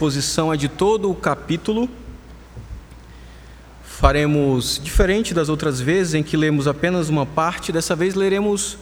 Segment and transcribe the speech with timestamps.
[0.00, 1.86] exposição é de todo o capítulo.
[3.84, 8.78] Faremos diferente das outras vezes em que lemos apenas uma parte, dessa vez leremos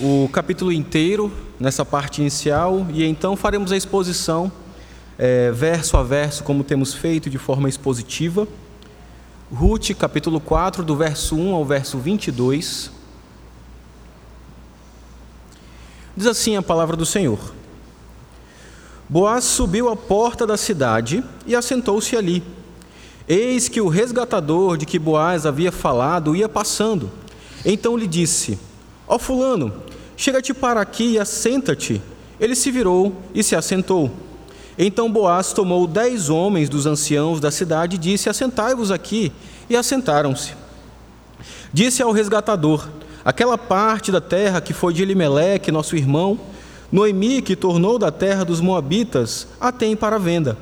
[0.00, 4.50] o capítulo inteiro nessa parte inicial e então faremos a exposição
[5.16, 8.48] é, verso a verso, como temos feito de forma expositiva.
[9.52, 12.90] Ruth, capítulo 4, do verso 1 ao verso 22.
[16.16, 17.59] Diz assim a palavra do Senhor.
[19.10, 22.44] Boaz subiu à porta da cidade e assentou-se ali.
[23.26, 27.10] Eis que o resgatador de que Boaz havia falado ia passando.
[27.64, 28.56] Então lhe disse:
[29.08, 29.72] Ó Fulano,
[30.16, 32.00] chega-te para aqui e assenta-te.
[32.38, 34.12] Ele se virou e se assentou.
[34.78, 39.32] Então Boaz tomou dez homens dos anciãos da cidade e disse: Assentai-vos aqui.
[39.68, 40.54] E assentaram-se.
[41.72, 42.88] Disse ao resgatador:
[43.24, 46.38] Aquela parte da terra que foi de Elimeleque, nosso irmão,
[46.90, 50.56] Noemi, que tornou da terra dos Moabitas, a tem para venda.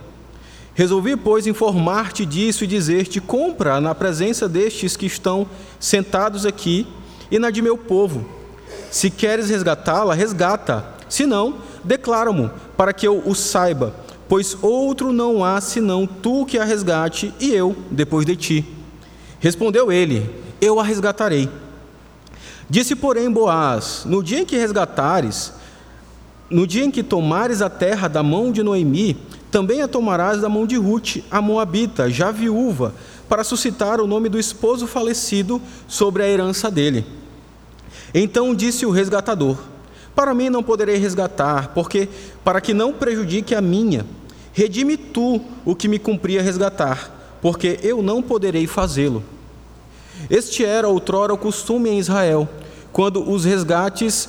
[0.75, 5.47] Resolvi, pois, informar-te disso e dizer-te: compra na presença destes que estão
[5.81, 6.87] sentados aqui
[7.31, 8.25] e na de meu povo.
[8.91, 10.85] Se queres resgatá-la, resgata.
[11.09, 13.95] Se não, declara-mo, para que eu o saiba,
[14.29, 18.65] pois outro não há senão tu que a resgate e eu depois de ti.
[19.41, 21.49] Respondeu ele: Eu a resgatarei.
[22.71, 25.53] Disse, porém, Boaz: No dia em que resgatares,
[26.51, 29.17] no dia em que tomares a terra da mão de Noemi,
[29.51, 32.95] também a tomarás da mão de Ruth, a Moabita, já viúva,
[33.29, 37.05] para suscitar o nome do esposo falecido sobre a herança dele.
[38.15, 39.59] Então disse o resgatador:
[40.15, 42.09] Para mim não poderei resgatar, porque
[42.43, 44.07] para que não prejudique a minha,
[44.53, 49.23] redime tu o que me cumpria resgatar, porque eu não poderei fazê-lo.
[50.29, 52.49] Este era outrora o costume em Israel,
[52.93, 54.29] quando os resgates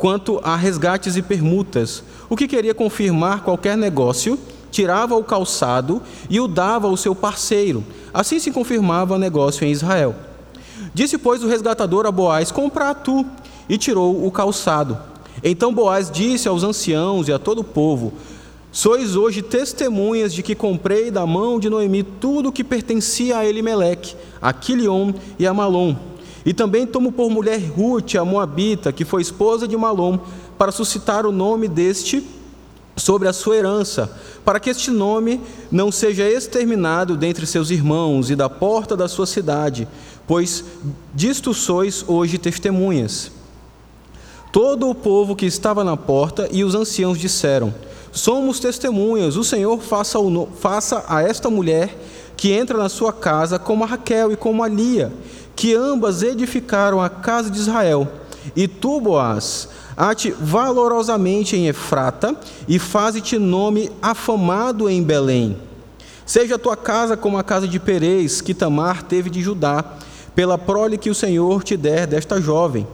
[0.00, 2.02] quanto a resgates e permutas.
[2.30, 4.38] O que queria confirmar qualquer negócio,
[4.70, 7.84] tirava o calçado e o dava ao seu parceiro.
[8.12, 10.16] Assim se confirmava negócio em Israel.
[10.94, 13.26] Disse, pois, o resgatador a Boaz: Compra tu,
[13.68, 14.96] e tirou o calçado.
[15.44, 18.14] Então Boaz disse aos anciãos e a todo o povo:
[18.72, 23.44] Sois hoje testemunhas de que comprei da mão de Noemi tudo o que pertencia a
[23.44, 25.94] Elimeleque, a Quilion e a Malom
[26.44, 30.18] e também tomo por mulher Ruth, a Moabita, que foi esposa de Malom,
[30.56, 32.26] para suscitar o nome deste
[32.96, 34.10] sobre a sua herança,
[34.44, 35.40] para que este nome
[35.70, 39.88] não seja exterminado dentre seus irmãos e da porta da sua cidade,
[40.26, 40.64] pois
[41.14, 43.30] disto sois hoje testemunhas.
[44.52, 47.72] Todo o povo que estava na porta e os anciãos disseram:
[48.10, 50.18] Somos testemunhas, o Senhor faça,
[50.58, 51.96] faça a esta mulher
[52.36, 55.12] que entra na sua casa como a Raquel e como a Lia,
[55.60, 58.08] que ambas edificaram a casa de Israel.
[58.56, 62.34] E tu, Boaz, ate valorosamente em Efrata
[62.66, 65.58] e faze-te nome afamado em Belém.
[66.24, 69.84] Seja a tua casa como a casa de Perez, que Tamar teve de Judá,
[70.34, 72.86] pela prole que o Senhor te der desta jovem.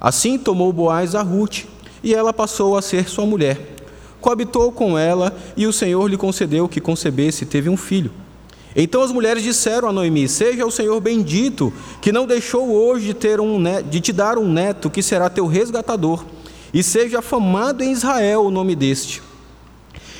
[0.00, 1.66] Assim tomou Boaz a Ruth,
[2.02, 3.76] e ela passou a ser sua mulher.
[4.20, 8.10] Coabitou com ela, e o Senhor lhe concedeu que concebesse e teve um filho.
[8.74, 13.14] Então as mulheres disseram a Noemi: Seja o Senhor bendito, que não deixou hoje de,
[13.14, 16.24] ter um neto, de te dar um neto que será teu resgatador,
[16.72, 19.22] e seja afamado em Israel o nome deste.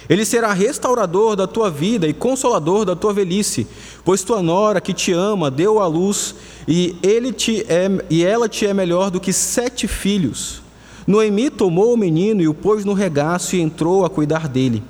[0.09, 3.67] Ele será restaurador da tua vida e consolador da tua velhice,
[4.05, 6.34] pois tua nora que te ama deu à luz
[6.67, 10.61] e, ele te é, e ela te é melhor do que sete filhos.
[11.07, 14.83] Noemi tomou o menino e o pôs no regaço e entrou a cuidar dele.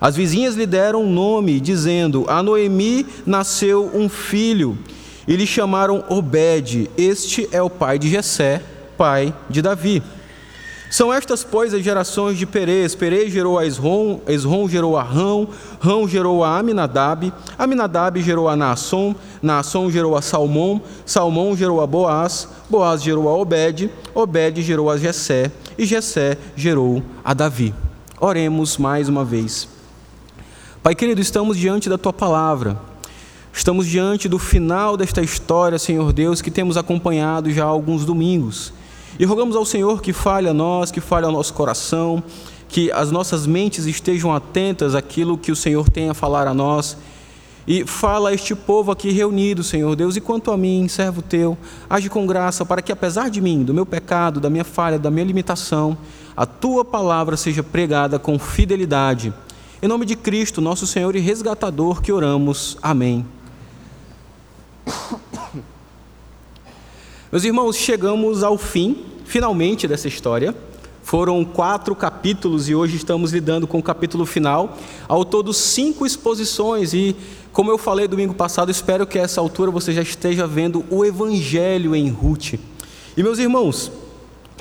[0.00, 4.78] As vizinhas lhe deram um nome, dizendo: A Noemi nasceu um filho.
[5.28, 6.90] E lhe chamaram Obed.
[6.96, 8.62] Este é o pai de Jessé,
[8.96, 10.02] pai de Davi.
[10.90, 12.96] São estas, pois, as gerações de Perez.
[12.96, 18.56] Perez gerou a Esrom, Esrom gerou a Rão, Rão gerou a Aminadab, Aminadab gerou a
[18.56, 24.90] Naasson, Naasson gerou a Salmão, Salmão gerou a Boaz, Boaz gerou a Obed, Obed gerou
[24.90, 27.72] a Jessé, e Jessé gerou a Davi.
[28.18, 29.79] Oremos mais uma vez.
[30.82, 32.80] Pai querido, estamos diante da tua palavra.
[33.52, 38.72] Estamos diante do final desta história, Senhor Deus, que temos acompanhado já há alguns domingos.
[39.18, 42.24] E rogamos ao Senhor que fale a nós, que fale ao nosso coração,
[42.66, 46.96] que as nossas mentes estejam atentas àquilo que o Senhor tem a falar a nós.
[47.68, 51.58] E fala a este povo aqui reunido, Senhor Deus, e quanto a mim, servo teu,
[51.90, 55.10] age com graça para que, apesar de mim, do meu pecado, da minha falha, da
[55.10, 55.98] minha limitação,
[56.34, 59.30] a tua palavra seja pregada com fidelidade
[59.82, 62.76] em nome de Cristo, nosso Senhor e resgatador, que oramos.
[62.82, 63.24] Amém.
[67.32, 70.54] Meus irmãos, chegamos ao fim, finalmente, dessa história.
[71.02, 74.76] Foram quatro capítulos e hoje estamos lidando com o capítulo final.
[75.08, 76.92] Ao todo, cinco exposições.
[76.92, 77.16] E,
[77.50, 81.06] como eu falei domingo passado, espero que a essa altura você já esteja vendo o
[81.06, 82.52] Evangelho em Ruth.
[83.16, 83.90] E, meus irmãos,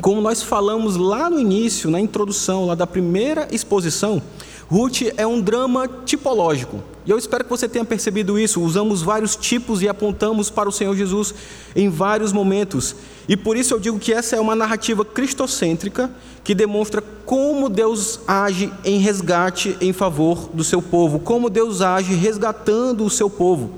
[0.01, 4.21] como nós falamos lá no início, na introdução, lá da primeira exposição,
[4.69, 6.79] Ruth é um drama tipológico.
[7.03, 8.61] E eu espero que você tenha percebido isso.
[8.61, 11.33] Usamos vários tipos e apontamos para o Senhor Jesus
[11.75, 12.95] em vários momentos.
[13.27, 16.11] E por isso eu digo que essa é uma narrativa cristocêntrica
[16.43, 22.13] que demonstra como Deus age em resgate em favor do seu povo, como Deus age
[22.13, 23.71] resgatando o seu povo.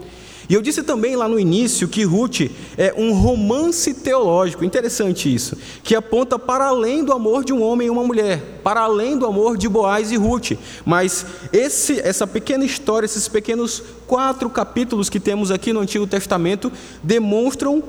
[0.49, 2.41] E eu disse também lá no início que Ruth
[2.77, 7.87] é um romance teológico, interessante isso, que aponta para além do amor de um homem
[7.87, 10.51] e uma mulher, para além do amor de Boaz e Ruth.
[10.85, 16.71] Mas esse, essa pequena história, esses pequenos quatro capítulos que temos aqui no Antigo Testamento,
[17.03, 17.83] demonstram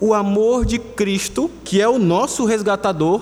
[0.00, 3.20] o amor de Cristo, que é o nosso resgatador,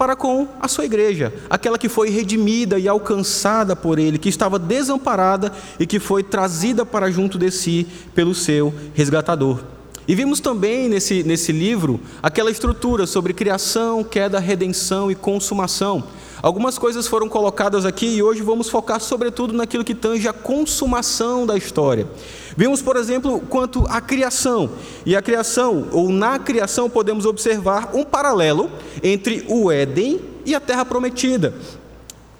[0.00, 4.58] para com a sua igreja, aquela que foi redimida e alcançada por ele, que estava
[4.58, 9.60] desamparada e que foi trazida para junto de si pelo seu resgatador.
[10.08, 16.02] E vimos também nesse, nesse livro aquela estrutura sobre criação, queda, redenção e consumação.
[16.40, 21.44] Algumas coisas foram colocadas aqui e hoje vamos focar sobretudo naquilo que tange a consumação
[21.44, 22.08] da história.
[22.56, 24.70] Vimos, por exemplo, quanto à criação.
[25.06, 28.70] E a criação, ou na criação, podemos observar um paralelo
[29.02, 31.54] entre o Éden e a terra prometida.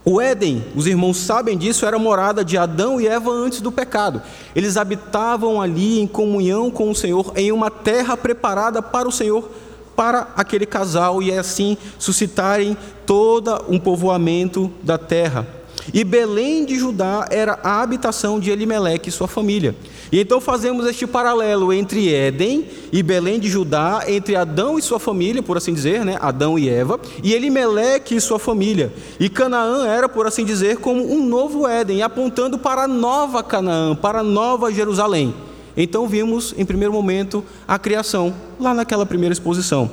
[0.04, 3.70] O Éden, os irmãos sabem disso, era a morada de Adão e Eva antes do
[3.70, 4.22] pecado.
[4.56, 9.48] Eles habitavam ali em comunhão com o Senhor, em uma terra preparada para o Senhor
[9.94, 12.74] para aquele casal e assim suscitarem
[13.04, 15.46] todo um povoamento da terra.
[15.92, 19.74] E Belém de Judá era a habitação de Elimeleque e sua família.
[20.12, 24.98] E então fazemos este paralelo entre Éden e Belém de Judá, entre Adão e sua
[24.98, 26.16] família, por assim dizer, né?
[26.20, 28.92] Adão e Eva, e Elimeleque e sua família.
[29.18, 33.94] E Canaã era, por assim dizer, como um novo Éden, apontando para a nova Canaã,
[33.94, 35.34] para a nova Jerusalém.
[35.76, 39.90] Então vimos, em primeiro momento, a criação, lá naquela primeira exposição.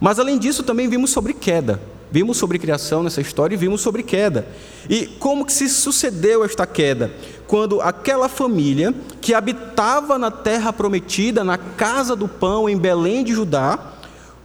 [0.00, 1.80] Mas além disso, também vimos sobre queda.
[2.14, 4.46] Vimos sobre criação nessa história e vimos sobre queda.
[4.88, 7.12] E como que se sucedeu esta queda?
[7.44, 13.32] Quando aquela família que habitava na terra prometida, na casa do pão em Belém de
[13.34, 13.94] Judá,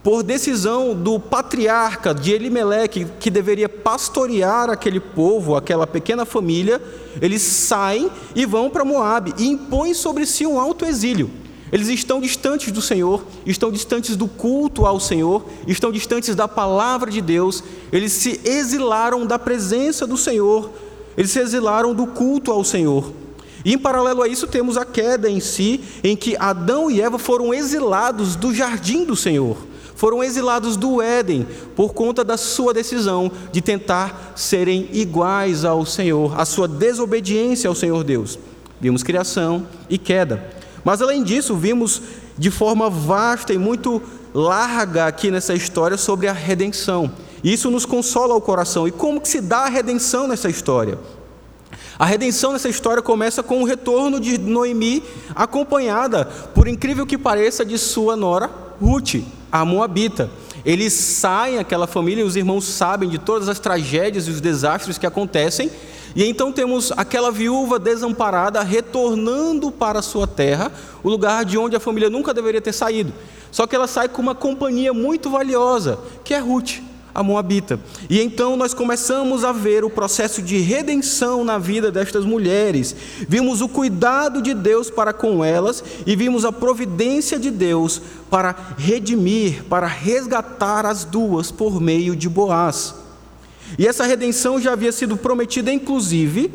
[0.02, 6.82] por decisão do patriarca de Elimeleque, que deveria pastorear aquele povo, aquela pequena família,
[7.22, 11.30] eles saem e vão para Moabe e impõem sobre si um alto exílio.
[11.72, 17.12] Eles estão distantes do Senhor, estão distantes do culto ao Senhor, estão distantes da palavra
[17.12, 20.72] de Deus, eles se exilaram da presença do Senhor,
[21.16, 23.14] eles se exilaram do culto ao Senhor.
[23.64, 27.20] E em paralelo a isso temos a queda em si, em que Adão e Eva
[27.20, 29.58] foram exilados do jardim do Senhor
[30.00, 31.46] foram exilados do Éden
[31.76, 37.76] por conta da sua decisão de tentar serem iguais ao Senhor, a sua desobediência ao
[37.76, 38.40] Senhor Deus.
[38.80, 40.58] Vimos criação e queda.
[40.84, 42.02] Mas além disso, vimos
[42.38, 44.02] de forma vasta e muito
[44.34, 47.12] larga aqui nessa história sobre a redenção.
[47.44, 48.88] Isso nos consola o coração.
[48.88, 50.98] E como que se dá a redenção nessa história?
[51.98, 55.04] A redenção nessa história começa com o retorno de Noemi,
[55.36, 58.50] acompanhada, por incrível que pareça, de sua nora
[58.82, 59.16] Ruth
[59.52, 60.30] a Moabita.
[60.66, 64.98] Eles saem, aquela família, e os irmãos sabem de todas as tragédias e os desastres
[64.98, 65.70] que acontecem,
[66.16, 70.72] e então temos aquela viúva desamparada retornando para sua terra,
[71.04, 73.14] o lugar de onde a família nunca deveria ter saído.
[73.52, 76.80] Só que ela sai com uma companhia muito valiosa, que é Ruth
[77.14, 77.80] a Moabita.
[78.10, 82.96] E então nós começamos a ver o processo de redenção na vida destas mulheres.
[83.28, 88.56] Vimos o cuidado de Deus para com elas e vimos a providência de Deus para
[88.78, 92.96] redimir, para resgatar as duas por meio de Boaz.
[93.78, 96.52] E essa redenção já havia sido prometida, inclusive,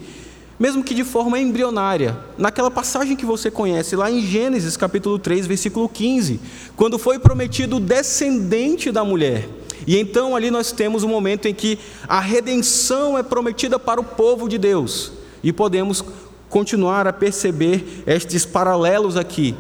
[0.59, 5.47] mesmo que de forma embrionária, naquela passagem que você conhece, lá em Gênesis capítulo 3,
[5.47, 6.41] versículo 15,
[6.77, 9.49] quando foi prometido o descendente da mulher.
[9.87, 11.79] E então ali nós temos um momento em que
[12.09, 15.13] a redenção é prometida para o povo de Deus.
[15.43, 16.03] E podemos
[16.49, 19.55] continuar a perceber estes paralelos aqui.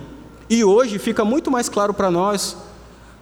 [0.49, 2.57] E hoje fica muito mais claro para nós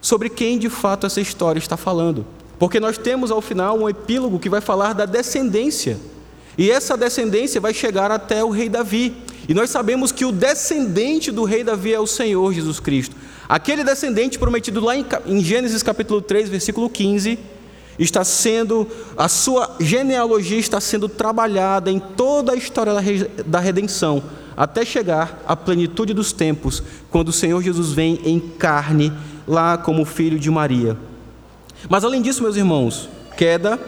[0.01, 2.27] sobre quem de fato essa história está falando.
[2.63, 5.99] Porque nós temos ao final um epílogo que vai falar da descendência.
[6.57, 9.17] E essa descendência vai chegar até o rei Davi.
[9.49, 13.17] E nós sabemos que o descendente do rei Davi é o Senhor Jesus Cristo.
[13.49, 17.37] Aquele descendente prometido lá em Gênesis capítulo 3, versículo 15,
[17.99, 22.93] está sendo, a sua genealogia está sendo trabalhada em toda a história
[23.45, 24.23] da redenção,
[24.57, 29.13] até chegar à plenitude dos tempos, quando o Senhor Jesus vem em carne,
[29.49, 30.97] lá como filho de Maria.
[31.89, 33.79] Mas além disso, meus irmãos, queda,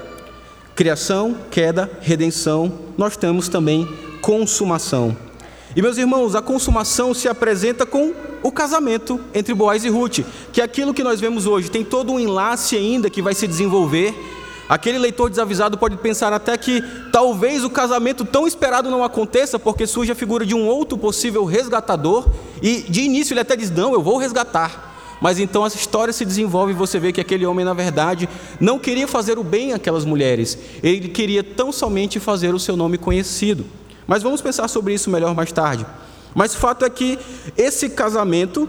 [0.74, 3.88] criação, queda, redenção, nós temos também
[4.20, 5.16] consumação.
[5.76, 10.20] E meus irmãos, a consumação se apresenta com o casamento entre Boaz e Ruth,
[10.52, 11.70] que é aquilo que nós vemos hoje.
[11.70, 14.14] Tem todo um enlace ainda que vai se desenvolver.
[14.68, 16.82] Aquele leitor desavisado pode pensar até que
[17.12, 21.44] talvez o casamento tão esperado não aconteça, porque surge a figura de um outro possível
[21.44, 22.26] resgatador,
[22.62, 24.93] e de início ele até diz: Não, eu vou resgatar.
[25.20, 28.28] Mas então essa história se desenvolve e você vê que aquele homem, na verdade,
[28.60, 32.98] não queria fazer o bem àquelas mulheres, ele queria tão somente fazer o seu nome
[32.98, 33.64] conhecido.
[34.06, 35.86] Mas vamos pensar sobre isso melhor mais tarde.
[36.34, 37.18] Mas o fato é que
[37.56, 38.68] esse casamento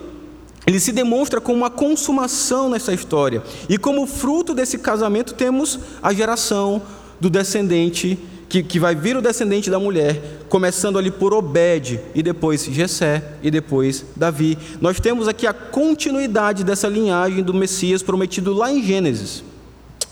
[0.68, 3.44] ele se demonstra como uma consumação nessa história.
[3.70, 6.82] E como fruto desse casamento temos a geração
[7.20, 12.22] do descendente que, que vai vir o descendente da mulher, começando ali por Obed, e
[12.22, 14.58] depois Jessé, e depois Davi.
[14.80, 19.44] Nós temos aqui a continuidade dessa linhagem do Messias prometido lá em Gênesis.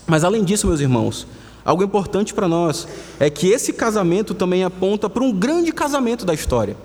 [0.06, 1.26] Mas além disso, meus irmãos,
[1.64, 2.86] algo importante para nós
[3.18, 6.76] é que esse casamento também aponta para um grande casamento da história.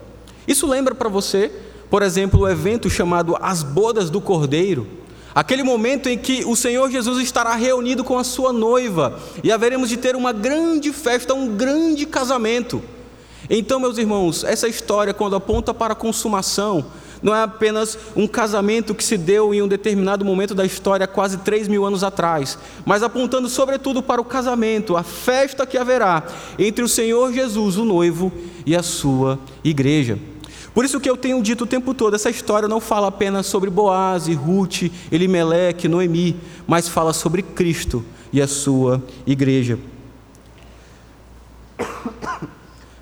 [0.48, 1.51] Isso lembra para você,
[1.89, 4.88] por exemplo, o evento chamado As Bodas do Cordeiro,
[5.33, 9.89] Aquele momento em que o Senhor Jesus estará reunido com a sua noiva e haveremos
[9.89, 12.81] de ter uma grande festa, um grande casamento.
[13.50, 16.86] Então, meus irmãos, essa história, quando aponta para a consumação,
[17.21, 21.38] não é apenas um casamento que se deu em um determinado momento da história, quase
[21.38, 26.24] três mil anos atrás, mas apontando sobretudo para o casamento, a festa que haverá
[26.57, 28.31] entre o Senhor Jesus, o noivo,
[28.65, 30.17] e a sua igreja.
[30.73, 33.69] Por isso que eu tenho dito o tempo todo, essa história não fala apenas sobre
[33.69, 36.35] Boaz, Ruth, Elimeleque, Noemi,
[36.67, 39.79] mas fala sobre Cristo e a sua igreja.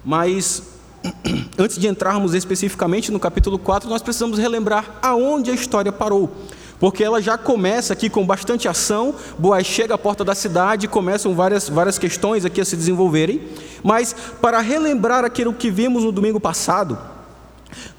[0.03, 0.63] Mas
[1.57, 6.31] antes de entrarmos especificamente no capítulo 4, nós precisamos relembrar aonde a história parou.
[6.79, 11.33] Porque ela já começa aqui com bastante ação, Boaz chega à porta da cidade, começam
[11.33, 13.41] várias, várias questões aqui a se desenvolverem,
[13.83, 16.97] mas para relembrar aquilo que vimos no domingo passado,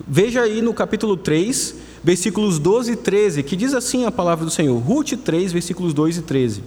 [0.07, 4.51] Veja aí no capítulo 3, versículos 12 e 13, que diz assim a palavra do
[4.51, 4.79] Senhor.
[4.79, 6.63] Ruth 3, versículos 2 e 13.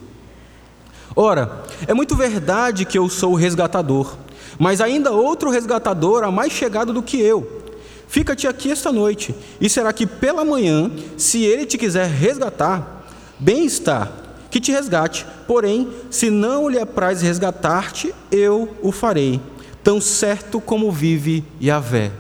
[1.16, 4.16] Ora, é muito verdade que eu sou o resgatador,
[4.60, 7.62] mas ainda outro resgatador, a mais chegado do que eu.
[8.08, 13.06] Fica-te aqui esta noite, e será que pela manhã, se ele te quiser resgatar,
[13.40, 14.12] bem está,
[14.50, 15.26] que te resgate.
[15.48, 19.40] Porém, se não lhe apraz resgatar-te, eu o farei,
[19.82, 22.12] tão certo como vive Yahvé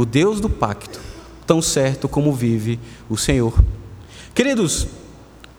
[0.00, 0.98] o Deus do pacto,
[1.46, 3.52] tão certo como vive o Senhor.
[4.34, 4.86] Queridos,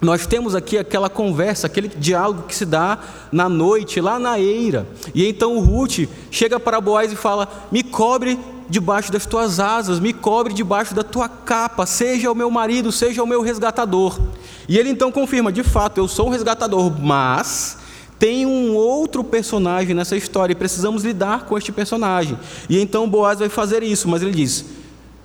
[0.02, 2.98] nós temos aqui aquela conversa, aquele diálogo que se dá
[3.32, 4.88] na noite, lá na eira.
[5.14, 10.00] E então o Ruth chega para Boaz e fala: Me cobre debaixo das tuas asas,
[10.00, 14.20] me cobre debaixo da tua capa, seja o meu marido, seja o meu resgatador.
[14.68, 17.78] E ele então confirma: De fato, eu sou um resgatador, mas
[18.22, 22.38] tem um outro personagem nessa história e precisamos lidar com este personagem.
[22.70, 24.64] E então Boaz vai fazer isso, mas ele diz: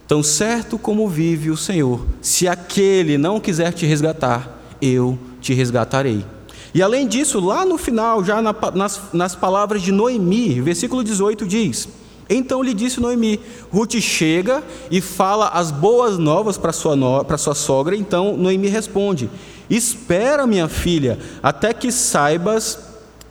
[0.09, 6.25] Tão certo como vive o Senhor, se aquele não quiser te resgatar, eu te resgatarei.
[6.73, 11.47] E além disso, lá no final, já na, nas, nas palavras de Noemi, versículo 18
[11.47, 11.87] diz:
[12.31, 13.39] Então lhe disse Noemi:
[13.71, 17.95] Ruth chega e fala as boas novas para sua, no, sua sogra.
[17.95, 19.29] Então Noemi responde:
[19.69, 22.86] Espera, minha filha, até que saibas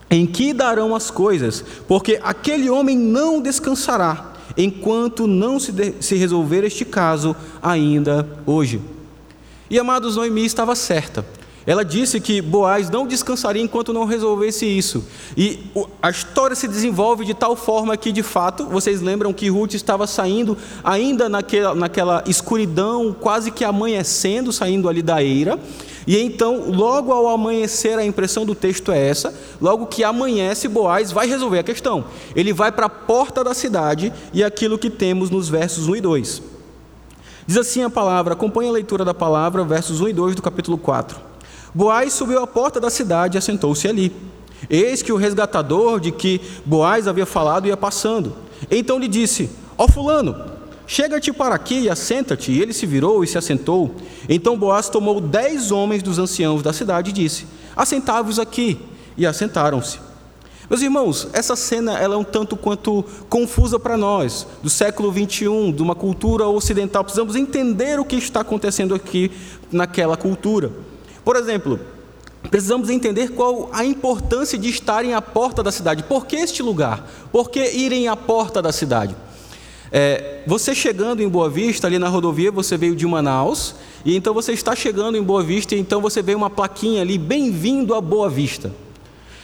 [0.09, 6.15] em que darão as coisas, porque aquele homem não descansará, enquanto não se, de, se
[6.15, 8.79] resolver este caso ainda hoje.
[9.69, 11.25] E amados, Noemi estava certa.
[11.67, 15.03] Ela disse que Boaz não descansaria enquanto não resolvesse isso.
[15.35, 15.59] E
[15.99, 20.05] a história se desenvolve de tal forma que, de fato, vocês lembram que Ruth estava
[20.05, 25.59] saindo ainda naquela, naquela escuridão, quase que amanhecendo, saindo ali da eira.
[26.07, 31.11] E então, logo ao amanhecer, a impressão do texto é essa: logo que amanhece, Boaz
[31.11, 32.05] vai resolver a questão.
[32.35, 36.01] Ele vai para a porta da cidade e aquilo que temos nos versos 1 e
[36.01, 36.41] 2.
[37.47, 40.77] Diz assim a palavra, acompanhe a leitura da palavra, versos 1 e 2 do capítulo
[40.77, 41.19] 4.
[41.73, 44.15] Boaz subiu à porta da cidade e assentou-se ali.
[44.69, 48.33] Eis que o resgatador de que Boaz havia falado ia passando.
[48.71, 50.54] Então lhe disse: Ó Fulano,
[50.87, 52.51] Chega-te para aqui e assenta-te.
[52.51, 53.95] E ele se virou e se assentou.
[54.29, 58.79] Então Boaz tomou dez homens dos anciãos da cidade e disse: Assentai-vos aqui.
[59.17, 59.99] E assentaram-se.
[60.69, 65.71] Meus irmãos, essa cena ela é um tanto quanto confusa para nós, do século 21,
[65.71, 67.03] de uma cultura ocidental.
[67.03, 69.31] Precisamos entender o que está acontecendo aqui
[69.71, 70.71] naquela cultura.
[71.23, 71.79] Por exemplo,
[72.49, 76.03] precisamos entender qual a importância de estarem à porta da cidade.
[76.03, 77.07] Por que este lugar?
[77.31, 79.15] Por que irem à porta da cidade?
[79.91, 84.33] É, você chegando em Boa Vista, ali na rodovia, você veio de Manaus, e então
[84.33, 88.01] você está chegando em Boa Vista, e então você vê uma plaquinha ali, bem-vindo a
[88.01, 88.71] Boa Vista.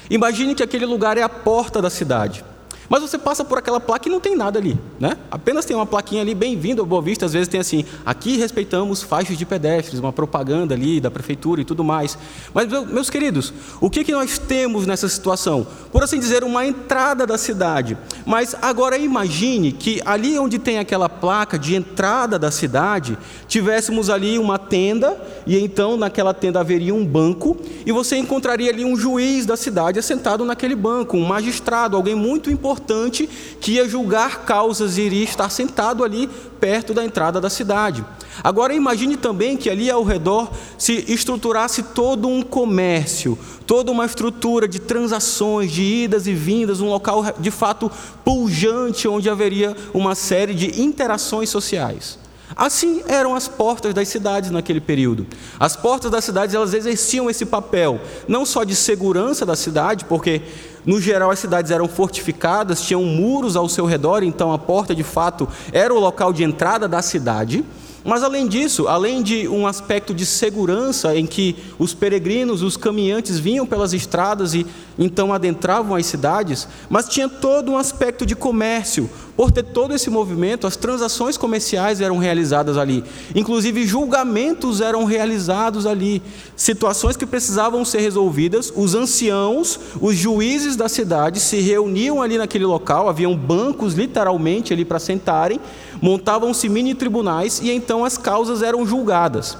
[0.09, 2.43] Imagine que aquele lugar é a porta da cidade.
[2.91, 5.15] Mas você passa por aquela placa e não tem nada ali, né?
[5.31, 7.25] Apenas tem uma plaquinha ali, bem-vindo ao Boa Vista.
[7.25, 11.63] Às vezes tem assim, aqui respeitamos faixas de pedestres, uma propaganda ali da prefeitura e
[11.63, 12.17] tudo mais.
[12.53, 15.65] Mas, meus queridos, o que, que nós temos nessa situação?
[15.89, 17.97] Por assim dizer, uma entrada da cidade.
[18.25, 23.17] Mas agora imagine que ali onde tem aquela placa de entrada da cidade,
[23.47, 25.17] tivéssemos ali uma tenda,
[25.47, 27.55] e então naquela tenda haveria um banco,
[27.85, 32.51] e você encontraria ali um juiz da cidade assentado naquele banco, um magistrado, alguém muito
[32.51, 36.27] importante importante que ia julgar causas e iria estar sentado ali
[36.59, 38.03] perto da entrada da cidade.
[38.43, 44.67] Agora imagine também que ali ao redor se estruturasse todo um comércio, toda uma estrutura
[44.67, 47.91] de transações, de idas e vindas, um local de fato
[48.25, 52.19] pujante onde haveria uma série de interações sociais.
[52.55, 55.25] Assim eram as portas das cidades naquele período.
[55.59, 60.41] As portas das cidades elas exerciam esse papel, não só de segurança da cidade, porque
[60.85, 65.03] no geral as cidades eram fortificadas, tinham muros ao seu redor, então a porta de
[65.03, 67.63] fato era o local de entrada da cidade.
[68.03, 73.37] Mas além disso, além de um aspecto de segurança em que os peregrinos, os caminhantes
[73.37, 74.65] vinham pelas estradas e
[74.97, 79.09] então adentravam as cidades, mas tinha todo um aspecto de comércio.
[79.35, 83.03] Por ter todo esse movimento, as transações comerciais eram realizadas ali,
[83.33, 86.21] inclusive julgamentos eram realizados ali,
[86.55, 88.71] situações que precisavam ser resolvidas.
[88.75, 94.85] Os anciãos, os juízes da cidade se reuniam ali naquele local, haviam bancos literalmente ali
[94.85, 95.59] para sentarem,
[96.01, 99.57] montavam-se mini tribunais e então as causas eram julgadas.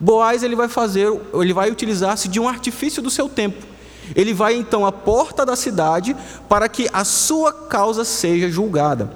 [0.00, 3.74] Boaz ele vai fazer, ele vai utilizar-se de um artifício do seu tempo
[4.14, 6.16] ele vai então à porta da cidade
[6.48, 9.10] para que a sua causa seja julgada.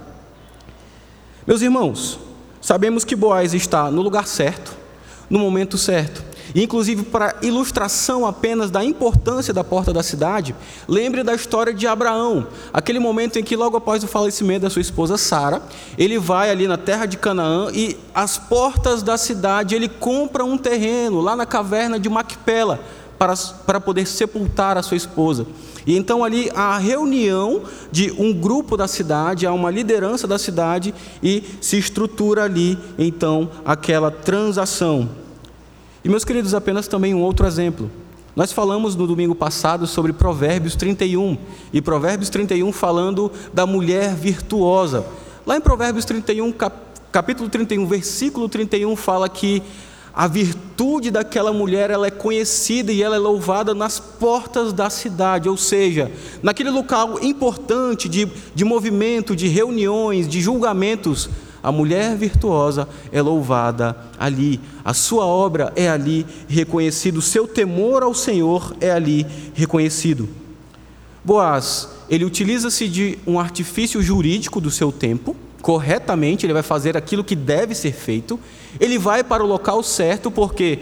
[1.46, 2.18] Meus irmãos,
[2.60, 4.76] sabemos que Boaz está no lugar certo,
[5.28, 6.22] no momento certo.
[6.62, 10.56] Inclusive, para ilustração apenas da importância da porta da cidade,
[10.88, 14.82] lembre da história de Abraão, aquele momento em que, logo após o falecimento da sua
[14.82, 15.62] esposa Sara,
[15.96, 20.58] ele vai ali na terra de Canaã e as portas da cidade ele compra um
[20.58, 22.80] terreno lá na caverna de Macpela
[23.16, 25.46] para, para poder sepultar a sua esposa.
[25.86, 30.38] E então ali há a reunião de um grupo da cidade, há uma liderança da
[30.38, 35.27] cidade e se estrutura ali então aquela transação.
[36.08, 37.90] E meus queridos, apenas também um outro exemplo.
[38.34, 41.36] Nós falamos no domingo passado sobre Provérbios 31,
[41.70, 45.04] e Provérbios 31 falando da mulher virtuosa.
[45.44, 46.54] Lá em Provérbios 31,
[47.12, 49.62] capítulo 31, versículo 31 fala que
[50.14, 55.46] a virtude daquela mulher ela é conhecida e ela é louvada nas portas da cidade,
[55.46, 56.10] ou seja,
[56.42, 61.28] naquele local importante de, de movimento, de reuniões, de julgamentos,
[61.68, 68.02] a mulher virtuosa é louvada ali, a sua obra é ali reconhecida, o seu temor
[68.02, 70.26] ao Senhor é ali reconhecido.
[71.22, 77.22] Boaz, ele utiliza-se de um artifício jurídico do seu tempo, corretamente, ele vai fazer aquilo
[77.22, 78.40] que deve ser feito,
[78.80, 80.78] ele vai para o local certo, porque,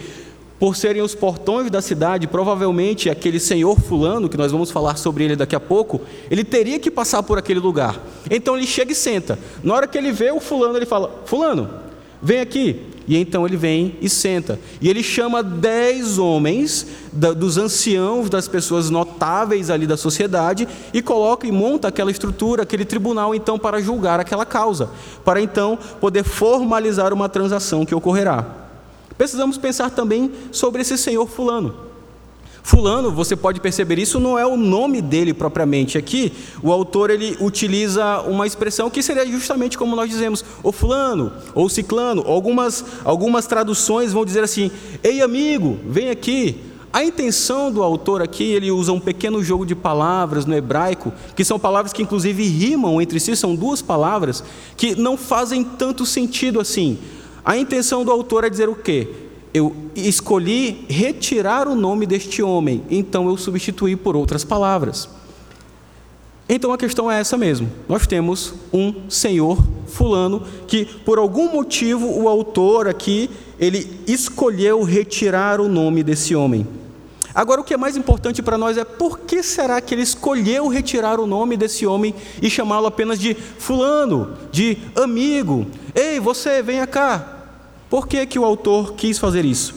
[0.59, 5.25] por serem os portões da cidade, provavelmente aquele senhor Fulano, que nós vamos falar sobre
[5.25, 8.01] ele daqui a pouco, ele teria que passar por aquele lugar.
[8.31, 9.38] Então ele chega e senta.
[9.62, 11.69] Na hora que ele vê o Fulano, ele fala: Fulano,
[12.23, 12.81] vem aqui.
[13.09, 14.59] E então ele vem e senta.
[14.81, 21.01] E ele chama dez homens da, dos anciãos, das pessoas notáveis ali da sociedade, e
[21.01, 24.90] coloca e monta aquela estrutura, aquele tribunal, então, para julgar aquela causa,
[25.25, 28.65] para então poder formalizar uma transação que ocorrerá.
[29.16, 31.87] Precisamos pensar também sobre esse senhor Fulano.
[32.66, 35.96] Fulano, você pode perceber isso, não é o nome dele propriamente.
[35.96, 41.33] Aqui, o autor ele utiliza uma expressão que seria justamente como nós dizemos, o fulano,
[41.55, 42.24] ou ciclano.
[42.26, 46.61] Algumas, algumas traduções vão dizer assim, ei amigo, vem aqui.
[46.92, 51.44] A intenção do autor aqui, ele usa um pequeno jogo de palavras no hebraico, que
[51.44, 54.42] são palavras que inclusive rimam entre si, são duas palavras
[54.76, 56.98] que não fazem tanto sentido assim.
[57.46, 59.09] A intenção do autor é dizer o quê?
[59.56, 65.09] eu escolhi retirar o nome deste homem, então eu substituí por outras palavras.
[66.46, 67.72] Então a questão é essa mesmo.
[67.88, 75.59] Nós temos um senhor fulano que por algum motivo o autor aqui ele escolheu retirar
[75.59, 76.66] o nome desse homem.
[77.35, 80.68] Agora o que é mais importante para nós é por que será que ele escolheu
[80.68, 85.66] retirar o nome desse homem e chamá-lo apenas de fulano, de amigo?
[85.94, 87.36] Ei, você, venha cá.
[87.88, 89.75] Por que, que o autor quis fazer isso?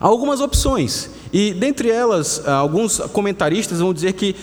[0.00, 4.36] Há algumas opções, e dentre elas, alguns comentaristas vão dizer que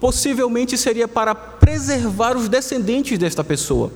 [0.00, 3.92] possivelmente seria para preservar os descendentes desta pessoa.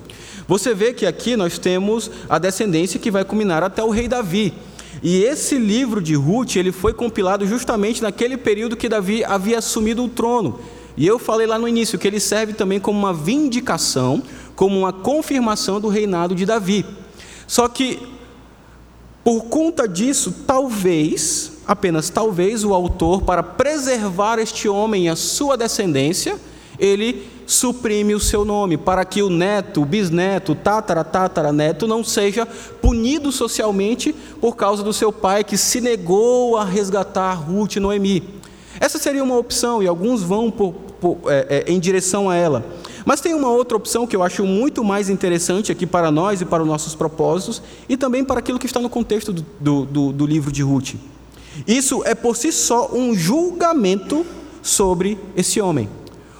[0.47, 4.53] Você vê que aqui nós temos a descendência que vai culminar até o rei Davi.
[5.01, 10.03] E esse livro de Ruth, ele foi compilado justamente naquele período que Davi havia assumido
[10.03, 10.59] o trono.
[10.97, 14.21] E eu falei lá no início que ele serve também como uma vindicação,
[14.55, 16.85] como uma confirmação do reinado de Davi.
[17.47, 17.99] Só que,
[19.23, 25.55] por conta disso, talvez, apenas talvez, o autor, para preservar este homem e a sua
[25.55, 26.37] descendência,
[26.79, 31.85] ele suprime o seu nome, para que o neto, o bisneto, o tatara, tatara, neto
[31.85, 32.45] não seja
[32.81, 38.23] punido socialmente por causa do seu pai que se negou a resgatar Ruth e Noemi.
[38.79, 42.65] Essa seria uma opção e alguns vão por, por, é, é, em direção a ela.
[43.05, 46.45] Mas tem uma outra opção que eu acho muito mais interessante aqui para nós e
[46.45, 50.25] para os nossos propósitos e também para aquilo que está no contexto do, do, do,
[50.25, 50.95] livro de Ruth.
[51.67, 54.25] Isso é por si só um julgamento
[54.61, 55.89] sobre esse homem.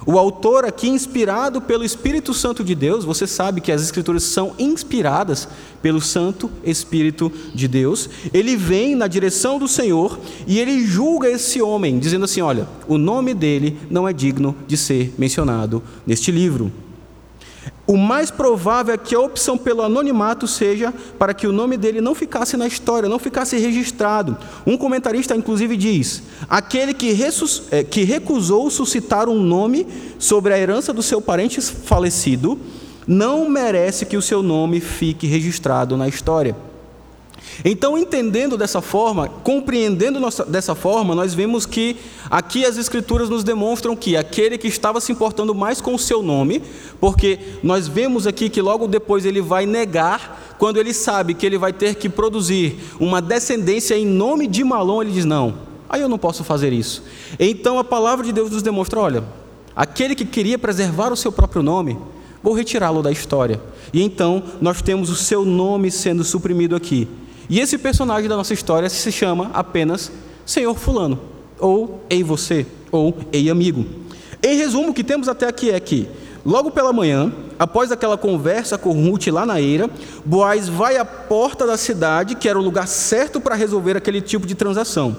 [0.04, 4.52] O autor aqui, inspirado pelo Espírito Santo de Deus, você sabe que as Escrituras são
[4.58, 5.48] inspiradas
[5.80, 11.60] pelo Santo Espírito de Deus, ele vem na direção do Senhor e ele julga esse
[11.60, 16.72] homem, dizendo assim: olha, o nome dele não é digno de ser mencionado neste livro.
[17.86, 22.00] O mais provável é que a opção pelo anonimato seja para que o nome dele
[22.00, 24.36] não ficasse na história, não ficasse registrado.
[24.64, 27.16] Um comentarista, inclusive, diz: aquele que,
[27.70, 29.86] é, que recusou suscitar um nome
[30.18, 32.58] sobre a herança do seu parente falecido
[33.06, 36.56] não merece que o seu nome fique registrado na história.
[37.64, 41.96] Então, entendendo dessa forma, compreendendo nossa, dessa forma, nós vemos que
[42.30, 46.22] aqui as Escrituras nos demonstram que aquele que estava se importando mais com o seu
[46.22, 46.62] nome,
[47.00, 51.58] porque nós vemos aqui que logo depois ele vai negar, quando ele sabe que ele
[51.58, 55.54] vai ter que produzir uma descendência em nome de Malom, ele diz: Não,
[55.88, 57.02] aí eu não posso fazer isso.
[57.38, 59.24] Então a palavra de Deus nos demonstra: olha,
[59.74, 61.98] aquele que queria preservar o seu próprio nome,
[62.42, 63.60] vou retirá-lo da história.
[63.92, 67.08] E então nós temos o seu nome sendo suprimido aqui.
[67.48, 70.10] E esse personagem da nossa história se chama apenas
[70.46, 71.20] Senhor Fulano,
[71.58, 73.84] ou Ei Você, ou Ei Amigo.
[74.42, 76.08] Em resumo, o que temos até aqui é que,
[76.44, 79.88] logo pela manhã, após aquela conversa com Ruth lá na eira,
[80.24, 84.46] Boaz vai à porta da cidade, que era o lugar certo para resolver aquele tipo
[84.46, 85.16] de transação.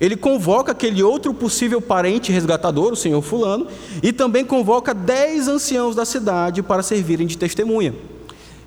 [0.00, 3.66] Ele convoca aquele outro possível parente resgatador, o senhor Fulano,
[4.02, 7.94] e também convoca dez anciãos da cidade para servirem de testemunha.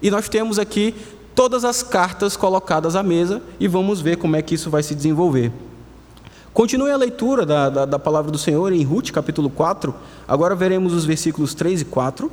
[0.01, 0.95] E nós temos aqui
[1.39, 4.93] todas as cartas colocadas à mesa e vamos ver como é que isso vai se
[4.93, 5.54] desenvolver.
[6.54, 9.95] Continue a leitura da, da, da palavra do Senhor em Ruth, capítulo 4.
[10.28, 12.30] Agora veremos os versículos 3 e 4.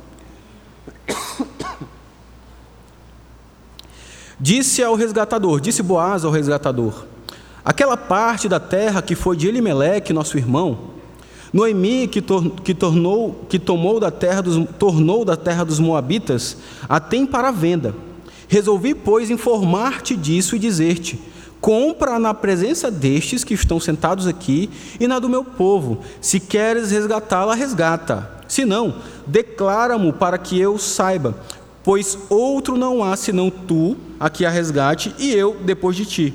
[4.37, 7.05] Disse ao resgatador, disse Boaz ao resgatador:
[7.63, 10.79] Aquela parte da terra que foi de Elimeleque, nosso irmão,
[11.53, 16.57] Noemi, que, tor que, tornou, que tomou da terra dos, tornou da terra dos Moabitas,
[16.89, 17.95] a tem para venda
[18.47, 21.19] Resolvi, pois, informar-te disso e dizer-te:
[21.59, 25.99] compra na presença destes que estão sentados aqui e na do meu povo.
[26.21, 28.29] Se queres resgatá-la, resgata.
[28.47, 31.37] Se não, declara-mo para que eu saiba,
[31.83, 36.33] pois outro não há senão tu a que a resgate e eu depois de ti.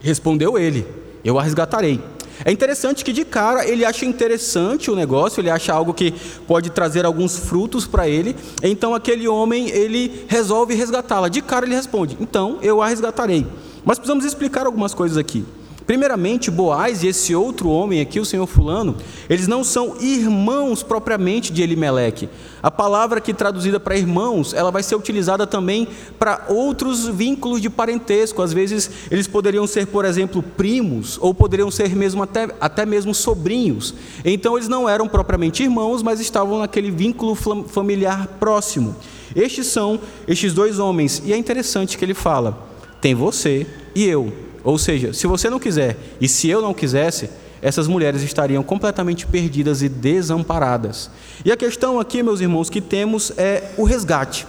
[0.00, 0.86] Respondeu ele:
[1.24, 2.00] Eu a resgatarei.
[2.44, 6.12] É interessante que de cara ele acha interessante o negócio, ele acha algo que
[6.46, 8.36] pode trazer alguns frutos para ele.
[8.62, 11.28] Então aquele homem ele resolve resgatá-la.
[11.28, 13.46] De cara ele responde: "Então eu a resgatarei".
[13.84, 15.44] Mas precisamos explicar algumas coisas aqui.
[15.86, 18.96] Primeiramente, Boaz e esse outro homem aqui, o senhor Fulano,
[19.28, 22.28] eles não são irmãos propriamente de Elimeleque.
[22.62, 27.68] A palavra que traduzida para irmãos, ela vai ser utilizada também para outros vínculos de
[27.68, 28.42] parentesco.
[28.42, 33.14] Às vezes, eles poderiam ser, por exemplo, primos, ou poderiam ser mesmo até, até mesmo
[33.14, 33.94] sobrinhos.
[34.24, 38.94] Então, eles não eram propriamente irmãos, mas estavam naquele vínculo familiar próximo.
[39.34, 42.68] Estes são estes dois homens, e é interessante que ele fala:
[43.00, 44.32] tem você e eu
[44.64, 47.28] ou seja, se você não quiser e se eu não quisesse,
[47.60, 51.10] essas mulheres estariam completamente perdidas e desamparadas.
[51.44, 54.46] E a questão aqui, meus irmãos, que temos é o resgate.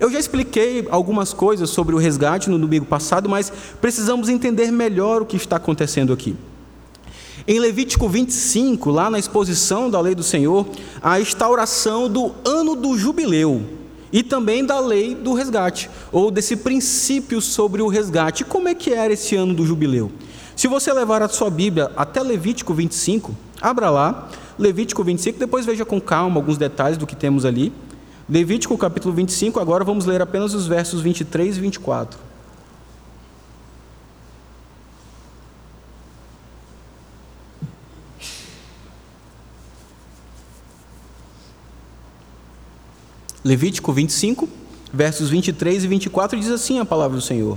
[0.00, 5.22] Eu já expliquei algumas coisas sobre o resgate no domingo passado, mas precisamos entender melhor
[5.22, 6.36] o que está acontecendo aqui.
[7.46, 10.66] Em Levítico 25, lá na exposição da lei do Senhor,
[11.00, 13.62] a instauração do ano do jubileu
[14.16, 18.46] e também da lei do resgate, ou desse princípio sobre o resgate.
[18.46, 20.10] Como é que era esse ano do jubileu?
[20.56, 25.84] Se você levar a sua Bíblia até Levítico 25, abra lá, Levítico 25, depois veja
[25.84, 27.70] com calma alguns detalhes do que temos ali.
[28.26, 32.18] Levítico capítulo 25, agora vamos ler apenas os versos 23 e 24.
[43.46, 44.48] Levítico 25,
[44.92, 47.56] versos 23 e 24 diz assim a palavra do Senhor: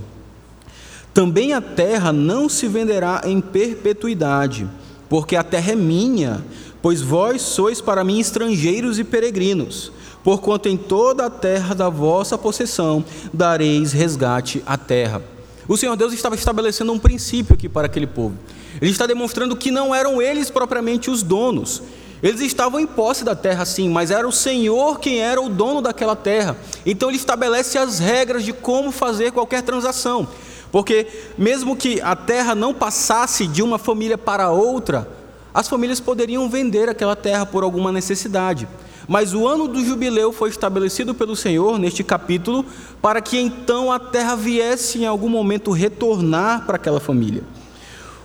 [1.16, 4.70] Também a terra não se venderá em perpetuidade,
[5.10, 6.46] porque a terra é minha,
[6.80, 9.92] pois vós sois para mim estrangeiros e peregrinos.
[10.24, 15.24] Porquanto em toda a terra da vossa possessão dareis resgate à terra.
[15.68, 18.36] O Senhor Deus estava estabelecendo um princípio aqui para aquele povo.
[18.80, 21.82] Ele está demonstrando que não eram eles propriamente os donos.
[22.22, 25.82] Eles estavam em posse da terra, sim, mas era o Senhor quem era o dono
[25.82, 26.58] daquela terra.
[26.86, 30.28] Então ele estabelece as regras de como fazer qualquer transação.
[30.72, 35.10] Porque, mesmo que a terra não passasse de uma família para outra,
[35.54, 38.68] as famílias poderiam vender aquela terra por alguma necessidade.
[39.08, 42.64] Mas o ano do jubileu foi estabelecido pelo Senhor neste capítulo
[43.02, 47.44] para que então a terra viesse em algum momento retornar para aquela família.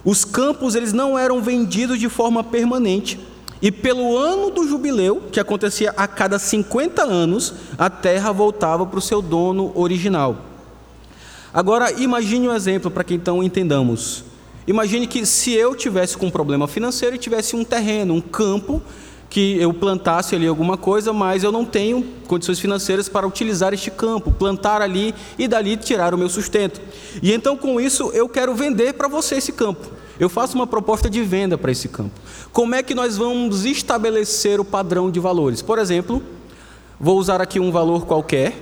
[0.04, 3.18] Os campos eles não eram vendidos de forma permanente.
[3.62, 8.98] E pelo ano do jubileu, que acontecia a cada 50 anos, a terra voltava para
[8.98, 10.36] o seu dono original.
[11.52, 14.24] Agora, imagine um exemplo para que então entendamos.
[14.66, 18.82] Imagine que se eu tivesse com um problema financeiro e tivesse um terreno, um campo,
[19.34, 23.90] que eu plantasse ali alguma coisa, mas eu não tenho condições financeiras para utilizar este
[23.90, 26.80] campo, plantar ali e dali tirar o meu sustento.
[27.20, 29.90] E então com isso eu quero vender para você esse campo.
[30.18, 32.20] Eu faço uma proposta de venda para esse campo.
[32.52, 35.60] Como é que nós vamos estabelecer o padrão de valores?
[35.60, 36.22] Por exemplo,
[37.00, 38.54] vou usar aqui um valor qualquer.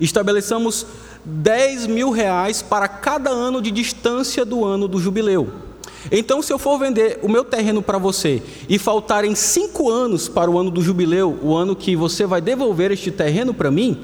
[0.00, 0.86] Estabeleçamos
[1.24, 5.52] 10 mil reais para cada ano de distância do ano do jubileu.
[6.10, 10.50] Então, se eu for vender o meu terreno para você e faltarem cinco anos para
[10.50, 13.98] o ano do jubileu, o ano que você vai devolver este terreno para mim,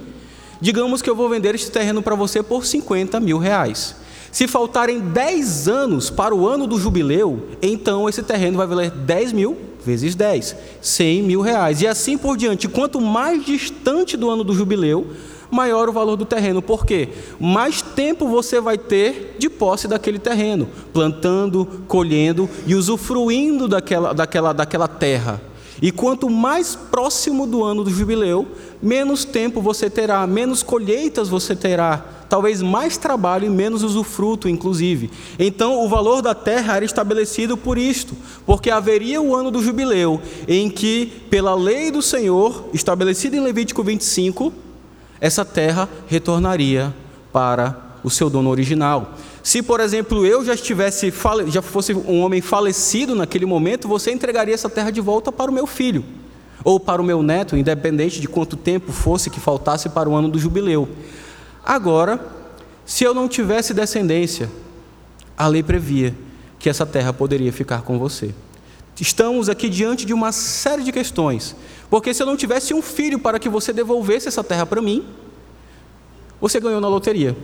[0.60, 3.96] digamos que eu vou vender este terreno para você por 50 mil reais.
[4.35, 9.33] Se faltarem 10 anos para o ano do jubileu, então esse terreno vai valer 10
[9.33, 11.81] mil vezes 10, 100 mil reais.
[11.81, 12.66] E assim por diante.
[12.66, 15.07] Quanto mais distante do ano do jubileu,
[15.53, 16.61] maior o valor do terreno.
[16.61, 17.11] Por quê?
[17.38, 24.53] Mais tempo você vai ter de posse daquele terreno, plantando, colhendo e usufruindo daquela, daquela,
[24.53, 25.40] daquela terra.
[25.81, 28.49] E quanto mais próximo do ano do jubileu,
[28.83, 35.10] menos tempo você terá, menos colheitas você terá, talvez mais trabalho e menos usufruto, inclusive.
[35.38, 40.20] Então, o valor da terra era estabelecido por isto, porque haveria o ano do jubileu,
[40.48, 44.52] em que, pela lei do Senhor, estabelecida em Levítico 25,
[45.20, 46.94] essa terra retornaria
[47.32, 49.14] para o seu dono original.
[49.42, 51.12] Se, por exemplo, eu já estivesse
[51.48, 55.54] já fosse um homem falecido naquele momento, você entregaria essa terra de volta para o
[55.54, 56.04] meu filho
[56.64, 60.28] ou para o meu neto, independente de quanto tempo fosse que faltasse para o ano
[60.28, 60.88] do jubileu.
[61.64, 62.24] Agora,
[62.85, 64.50] se eu não tivesse descendência,
[65.37, 66.14] a lei previa
[66.59, 68.35] que essa terra poderia ficar com você.
[69.00, 71.57] Estamos aqui diante de uma série de questões
[71.94, 75.05] porque se eu não tivesse um filho para que você devolvesse essa terra para mim,
[76.40, 77.37] você ganhou na loteria.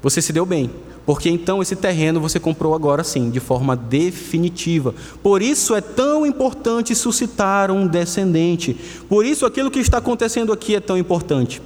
[0.00, 0.70] Você se deu bem.
[1.04, 4.94] Porque então esse terreno você comprou agora sim, de forma definitiva.
[5.22, 8.74] Por isso é tão importante suscitar um descendente.
[9.10, 11.60] Por isso aquilo que está acontecendo aqui é tão importante.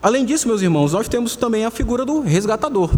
[0.00, 2.90] Além disso, meus irmãos, nós temos também a figura do resgatador.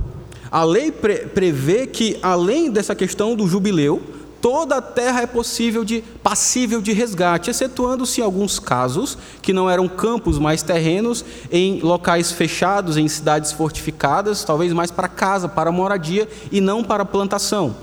[0.51, 4.03] A lei pre prevê que, além dessa questão do jubileu,
[4.41, 9.89] toda a terra é possível de passível de resgate, excetuando-se alguns casos que não eram
[9.89, 16.29] campos, mas terrenos em locais fechados, em cidades fortificadas, talvez mais para casa, para moradia
[16.51, 17.77] e não para plantação.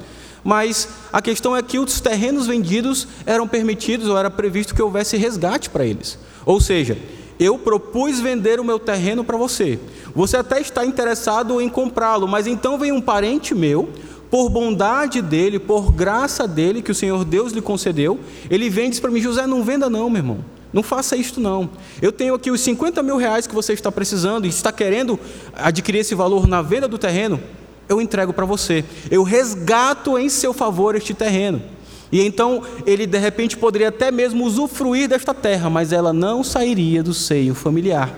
[0.44, 5.18] Mas a questão é que os terrenos vendidos eram permitidos ou era previsto que houvesse
[5.18, 6.18] resgate para eles.
[6.46, 6.98] Ou seja,
[7.40, 9.80] eu propus vender o meu terreno para você.
[10.16, 13.90] Você até está interessado em comprá-lo, mas então vem um parente meu
[14.30, 18.20] por bondade dele, por graça dele, que o Senhor Deus lhe concedeu,
[18.50, 20.46] ele vem e diz para mim: José, não venda, não, meu irmão.
[20.74, 21.70] Não faça isto, não.
[22.02, 25.18] Eu tenho aqui os 50 mil reais que você está precisando e está querendo
[25.54, 27.42] adquirir esse valor na venda do terreno.
[27.88, 28.84] Eu entrego para você.
[29.10, 31.62] Eu resgato em seu favor este terreno.
[32.12, 37.04] E então ele de repente poderia até mesmo usufruir desta terra, mas ela não sairia
[37.04, 38.14] do seio familiar.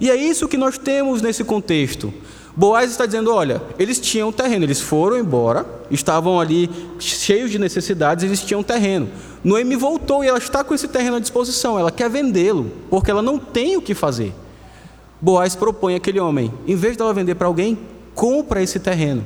[0.00, 2.12] E é isso que nós temos nesse contexto.
[2.56, 8.24] Boaz está dizendo: olha, eles tinham terreno, eles foram embora, estavam ali cheios de necessidades,
[8.24, 9.08] eles tinham terreno.
[9.44, 13.22] Noemi voltou e ela está com esse terreno à disposição, ela quer vendê-lo, porque ela
[13.22, 14.32] não tem o que fazer.
[15.20, 17.78] Boaz propõe aquele homem, em vez de ela vender para alguém,
[18.14, 19.24] compra esse terreno.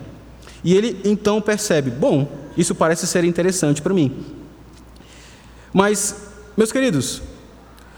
[0.64, 4.24] E ele então percebe: bom, isso parece ser interessante para mim.
[5.72, 6.16] Mas,
[6.56, 7.22] meus queridos,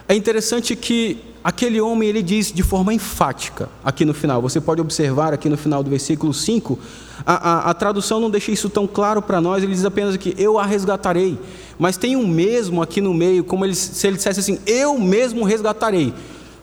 [0.06, 4.40] é interessante que aquele homem ele diz de forma enfática aqui no final.
[4.40, 6.78] Você pode observar aqui no final do versículo 5,
[7.26, 10.34] a, a, a tradução não deixa isso tão claro para nós, ele diz apenas que
[10.38, 11.38] eu a resgatarei.
[11.78, 15.44] Mas tem um mesmo aqui no meio, como ele, se ele dissesse assim: eu mesmo
[15.44, 16.14] resgatarei.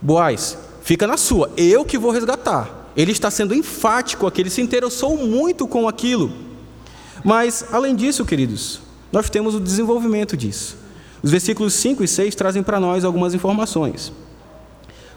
[0.01, 2.89] Boaz, fica na sua, eu que vou resgatar.
[2.97, 6.50] ele está sendo enfático aqui, ele se interessou muito com aquilo.
[7.23, 8.81] Mas, além disso, queridos,
[9.11, 10.77] nós temos o desenvolvimento disso.
[11.21, 14.11] Os versículos 5 e 6 trazem para nós algumas informações.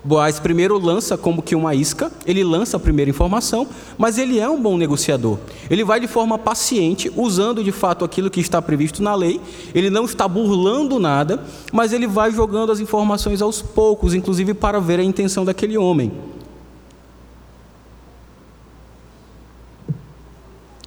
[0.05, 4.47] Boaz primeiro lança como que uma isca, ele lança a primeira informação, mas ele é
[4.47, 5.39] um bom negociador.
[5.71, 9.41] Ele vai de forma paciente, usando de fato aquilo que está previsto na lei,
[9.75, 14.79] ele não está burlando nada, mas ele vai jogando as informações aos poucos, inclusive para
[14.79, 16.13] ver a intenção daquele homem.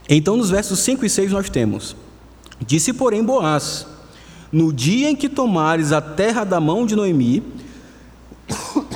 [0.09, 1.95] Então, nos versos 5 e 6, nós temos:
[2.65, 3.85] Disse, porém, Boaz:
[4.51, 7.43] No dia em que tomares a terra da mão de Noemi,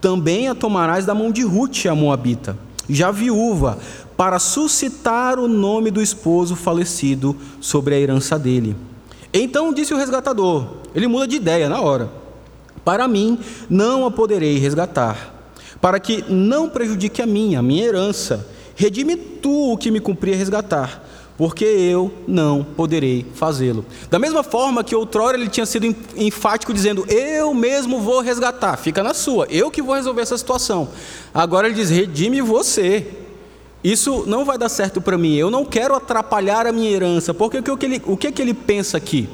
[0.00, 2.56] também a tomarás da mão de Ruth, a Moabita,
[2.88, 3.78] já viúva,
[4.16, 8.76] para suscitar o nome do esposo falecido sobre a herança dele.
[9.32, 12.10] Então disse o resgatador, ele muda de ideia na hora:
[12.84, 15.34] Para mim não a poderei resgatar,
[15.80, 18.46] para que não prejudique a minha, a minha herança.
[18.80, 21.04] Redime tu o que me cumpria resgatar
[21.36, 23.84] porque eu não poderei fazê-lo.
[24.10, 29.02] Da mesma forma que outrora ele tinha sido enfático dizendo: Eu mesmo vou resgatar, fica
[29.02, 30.88] na sua, eu que vou resolver essa situação.
[31.34, 33.06] Agora ele diz: Redime você.
[33.84, 37.58] Isso não vai dar certo para mim, eu não quero atrapalhar a minha herança, porque
[37.58, 39.28] o que, ele, o que, que ele pensa aqui?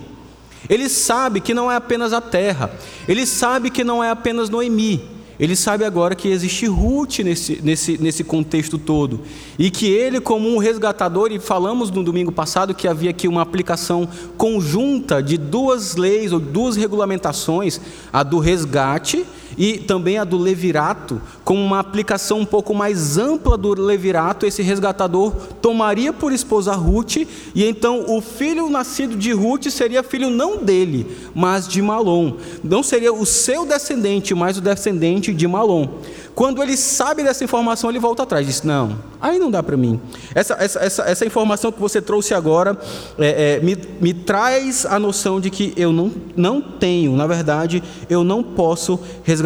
[0.68, 2.70] Ele sabe que não é apenas a terra,
[3.06, 7.98] ele sabe que não é apenas Noemi, ele sabe agora que existe Ruth nesse, nesse,
[8.00, 9.20] nesse contexto todo.
[9.58, 13.42] E que ele, como um resgatador, e falamos no domingo passado que havia aqui uma
[13.42, 17.80] aplicação conjunta de duas leis ou duas regulamentações,
[18.12, 19.24] a do resgate
[19.56, 24.62] e também a do levirato, com uma aplicação um pouco mais ampla do levirato, esse
[24.62, 27.16] resgatador tomaria por esposa Ruth,
[27.54, 32.34] e então o filho nascido de Ruth seria filho não dele, mas de Malom.
[32.62, 35.88] Não seria o seu descendente, mas o descendente de Malom.
[36.34, 39.98] Quando ele sabe dessa informação, ele volta atrás, diz: Não, aí não dá para mim.
[40.34, 42.78] Essa, essa, essa, essa, informação que você trouxe agora
[43.18, 47.82] é, é, me, me traz a noção de que eu não, não tenho, na verdade,
[48.10, 49.45] eu não posso resgatar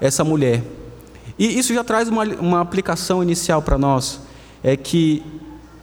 [0.00, 0.62] essa mulher.
[1.38, 4.20] E isso já traz uma, uma aplicação inicial para nós:
[4.62, 5.22] é que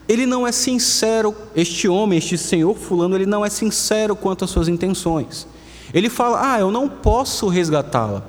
[0.07, 4.51] ele não é sincero, este homem, este senhor Fulano, ele não é sincero quanto às
[4.51, 5.47] suas intenções.
[5.93, 8.23] Ele fala: Ah, eu não posso resgatá-la.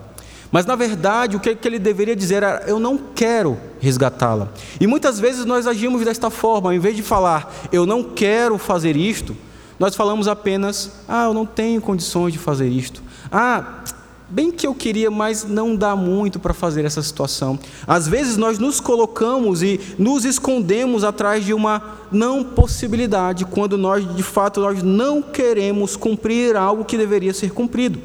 [0.54, 4.48] Mas na verdade, o que ele deveria dizer era: eu não quero resgatá-la.
[4.80, 8.96] E muitas vezes nós agimos desta forma, em vez de falar, eu não quero fazer
[8.96, 9.36] isto,
[9.80, 13.02] nós falamos apenas, ah, eu não tenho condições de fazer isto.
[13.32, 13.80] Ah,
[14.28, 17.58] bem que eu queria, mas não dá muito para fazer essa situação.
[17.86, 24.14] Às vezes nós nos colocamos e nos escondemos atrás de uma não possibilidade, quando nós
[24.14, 28.00] de fato nós não queremos cumprir algo que deveria ser cumprido.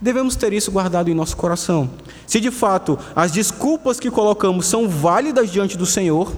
[0.00, 1.90] Devemos ter isso guardado em nosso coração.
[2.26, 6.32] Se de fato as desculpas que colocamos são válidas diante do Senhor,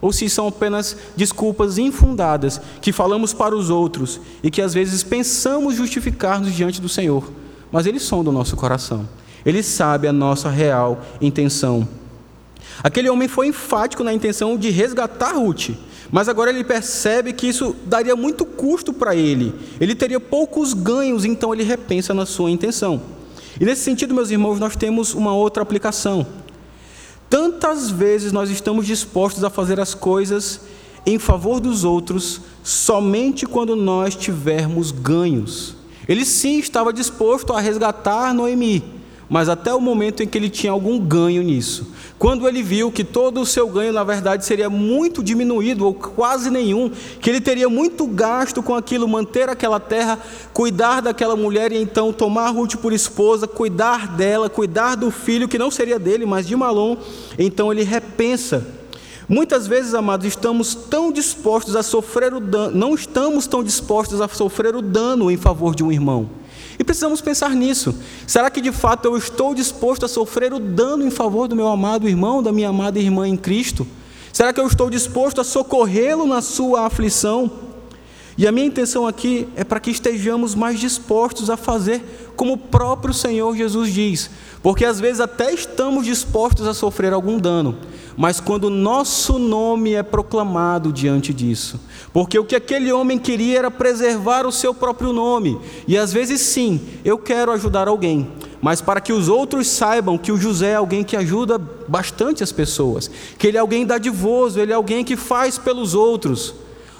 [0.00, 5.02] ou se são apenas desculpas infundadas que falamos para os outros e que às vezes
[5.02, 7.24] pensamos justificar-nos diante do Senhor,
[7.70, 9.08] mas Ele sonda o nosso coração,
[9.44, 11.86] Ele sabe a nossa real intenção.
[12.82, 15.70] Aquele homem foi enfático na intenção de resgatar Ruth,
[16.10, 19.54] mas agora ele percebe que isso daria muito custo para ele.
[19.80, 23.00] Ele teria poucos ganhos, então ele repensa na sua intenção.
[23.60, 26.26] E nesse sentido, meus irmãos, nós temos uma outra aplicação.
[27.28, 30.60] Tantas vezes nós estamos dispostos a fazer as coisas
[31.04, 35.75] em favor dos outros somente quando nós tivermos ganhos.
[36.08, 38.82] Ele sim estava disposto a resgatar Noemi,
[39.28, 41.92] mas até o momento em que ele tinha algum ganho nisso.
[42.18, 46.48] Quando ele viu que todo o seu ganho, na verdade, seria muito diminuído, ou quase
[46.48, 46.90] nenhum,
[47.20, 50.18] que ele teria muito gasto com aquilo, manter aquela terra,
[50.54, 55.58] cuidar daquela mulher e então tomar Ruth por esposa, cuidar dela, cuidar do filho que
[55.58, 56.96] não seria dele, mas de Malom,
[57.38, 58.75] então ele repensa.
[59.28, 64.28] Muitas vezes, amados, estamos tão dispostos a sofrer o dano, não estamos tão dispostos a
[64.28, 66.30] sofrer o dano em favor de um irmão.
[66.78, 67.94] E precisamos pensar nisso.
[68.26, 71.66] Será que de fato eu estou disposto a sofrer o dano em favor do meu
[71.66, 73.86] amado irmão, da minha amada irmã em Cristo?
[74.32, 77.50] Será que eu estou disposto a socorrê-lo na sua aflição?
[78.38, 82.58] E a minha intenção aqui é para que estejamos mais dispostos a fazer como o
[82.58, 84.30] próprio Senhor Jesus diz,
[84.62, 87.76] porque às vezes até estamos dispostos a sofrer algum dano,
[88.16, 91.80] mas quando nosso nome é proclamado diante disso,
[92.12, 95.58] porque o que aquele homem queria era preservar o seu próprio nome,
[95.88, 98.30] e às vezes sim, eu quero ajudar alguém,
[98.60, 102.52] mas para que os outros saibam que o José é alguém que ajuda bastante as
[102.52, 106.54] pessoas, que ele é alguém dadivoso, ele é alguém que faz pelos outros.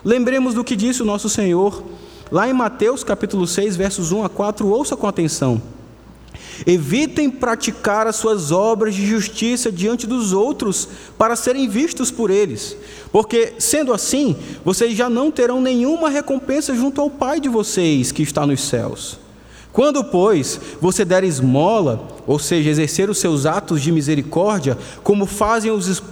[0.04, 1.82] Lembremos do que disse o nosso Senhor,
[2.30, 5.60] lá em Mateus capítulo 6, versos 1 a 4, ouça com atenção.
[6.66, 12.76] Evitem praticar as suas obras de justiça diante dos outros para serem vistos por eles,
[13.12, 18.22] porque, sendo assim, vocês já não terão nenhuma recompensa junto ao Pai de vocês que
[18.22, 19.18] está nos céus.
[19.72, 25.70] Quando, pois, você der esmola, ou seja, exercer os seus atos de misericórdia, como fazem
[25.70, 26.02] os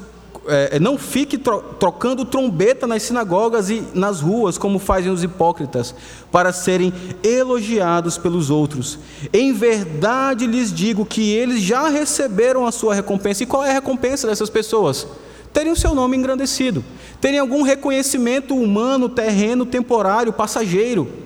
[0.46, 5.94] é, é, não fique trocando trombeta nas sinagogas e nas ruas, como fazem os hipócritas,
[6.30, 6.92] para serem
[7.22, 8.98] elogiados pelos outros.
[9.32, 13.42] Em verdade lhes digo que eles já receberam a sua recompensa.
[13.42, 15.06] E qual é a recompensa dessas pessoas?
[15.52, 16.84] Terem o seu nome engrandecido,
[17.20, 21.23] terem algum reconhecimento humano, terreno, temporário, passageiro.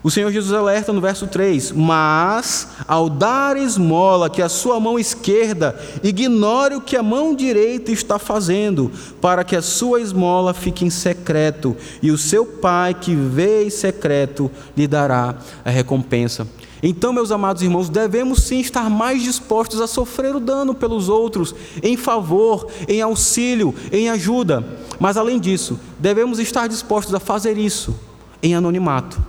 [0.00, 4.96] O Senhor Jesus alerta no verso 3: Mas, ao dar esmola, que a sua mão
[4.96, 10.84] esquerda ignore o que a mão direita está fazendo, para que a sua esmola fique
[10.84, 15.34] em secreto, e o seu Pai, que vê em secreto, lhe dará
[15.64, 16.46] a recompensa.
[16.80, 21.52] Então, meus amados irmãos, devemos sim estar mais dispostos a sofrer o dano pelos outros,
[21.82, 24.64] em favor, em auxílio, em ajuda.
[25.00, 27.98] Mas, além disso, devemos estar dispostos a fazer isso
[28.40, 29.20] em anonimato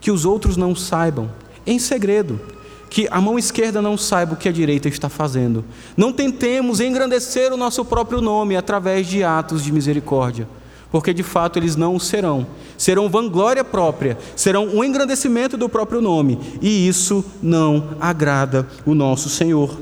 [0.00, 1.30] que os outros não saibam,
[1.66, 2.40] em segredo,
[2.88, 5.64] que a mão esquerda não saiba o que a direita está fazendo.
[5.96, 10.48] Não tentemos engrandecer o nosso próprio nome através de atos de misericórdia,
[10.90, 12.46] porque de fato eles não o serão.
[12.78, 19.28] Serão vanglória própria, serão um engrandecimento do próprio nome, e isso não agrada o nosso
[19.28, 19.78] Senhor.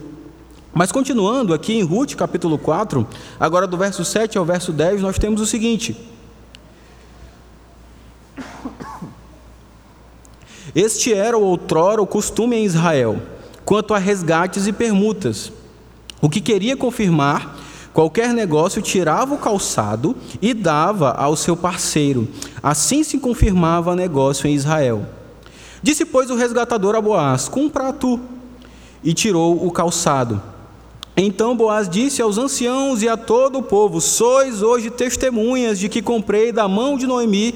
[0.72, 3.06] Mas continuando aqui em Ruth capítulo 4,
[3.38, 5.96] agora do verso 7 ao verso 10, nós temos o seguinte:
[10.74, 13.20] Este era outrora o costume em Israel,
[13.64, 15.52] quanto a resgates e permutas.
[16.20, 17.56] O que queria confirmar
[17.92, 22.26] qualquer negócio tirava o calçado e dava ao seu parceiro.
[22.60, 25.06] Assim se confirmava negócio em Israel.
[25.80, 28.18] Disse, pois, o resgatador a Boaz: Cumpra tu.
[29.02, 30.42] E tirou o calçado.
[31.16, 36.02] Então Boaz disse aos anciãos e a todo o povo: Sois hoje testemunhas de que
[36.02, 37.54] comprei da mão de Noemi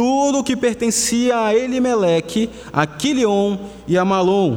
[0.00, 4.56] tudo o que pertencia a Elimeleque, a Quilion e a Malom.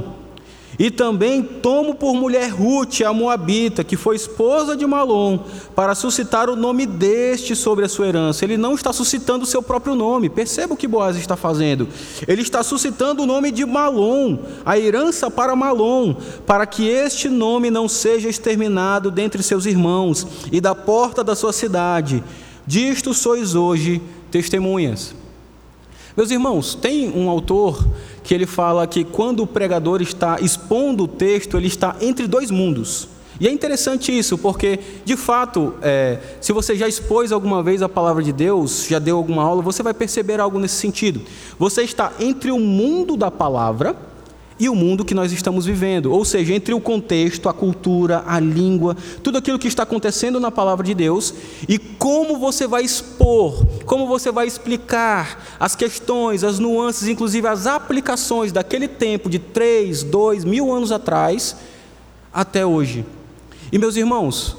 [0.79, 5.39] E também tomo por mulher Ruth, a Moabita, que foi esposa de Malom,
[5.75, 8.45] para suscitar o nome deste sobre a sua herança.
[8.45, 10.29] Ele não está suscitando o seu próprio nome.
[10.29, 11.89] Perceba o que Boaz está fazendo.
[12.25, 16.15] Ele está suscitando o nome de Malom, a herança para Malom,
[16.47, 21.51] para que este nome não seja exterminado dentre seus irmãos e da porta da sua
[21.51, 22.23] cidade.
[22.65, 25.21] Disto sois hoje testemunhas.
[26.15, 27.87] Meus irmãos, tem um autor
[28.23, 32.51] que ele fala que quando o pregador está expondo o texto, ele está entre dois
[32.51, 33.07] mundos.
[33.39, 37.89] E é interessante isso, porque, de fato, é, se você já expôs alguma vez a
[37.89, 41.19] palavra de Deus, já deu alguma aula, você vai perceber algo nesse sentido.
[41.57, 43.95] Você está entre o mundo da palavra
[44.59, 48.39] e o mundo que nós estamos vivendo, ou seja, entre o contexto, a cultura, a
[48.39, 51.33] língua, tudo aquilo que está acontecendo na palavra de Deus
[51.67, 57.65] e como você vai expor, como você vai explicar as questões, as nuances, inclusive as
[57.65, 61.55] aplicações daquele tempo de três, dois, mil anos atrás
[62.33, 63.05] até hoje.
[63.71, 64.55] E meus irmãos,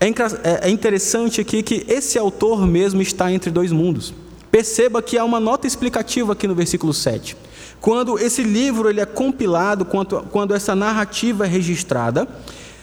[0.00, 4.12] é, é, é interessante aqui que esse autor mesmo está entre dois mundos.
[4.50, 7.36] Perceba que há uma nota explicativa aqui no versículo 7.
[7.84, 12.26] Quando esse livro ele é compilado, quando, quando essa narrativa é registrada,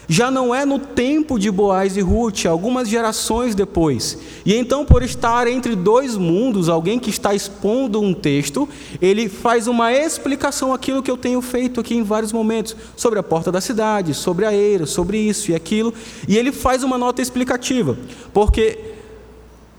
[0.07, 4.19] já não é no tempo de Boaz e Ruth, algumas gerações depois.
[4.45, 8.69] E então, por estar entre dois mundos, alguém que está expondo um texto,
[9.01, 13.23] ele faz uma explicação aquilo que eu tenho feito aqui em vários momentos, sobre a
[13.23, 15.91] porta da cidade, sobre a eira, sobre isso e aquilo,
[16.27, 17.97] e ele faz uma nota explicativa,
[18.31, 18.77] porque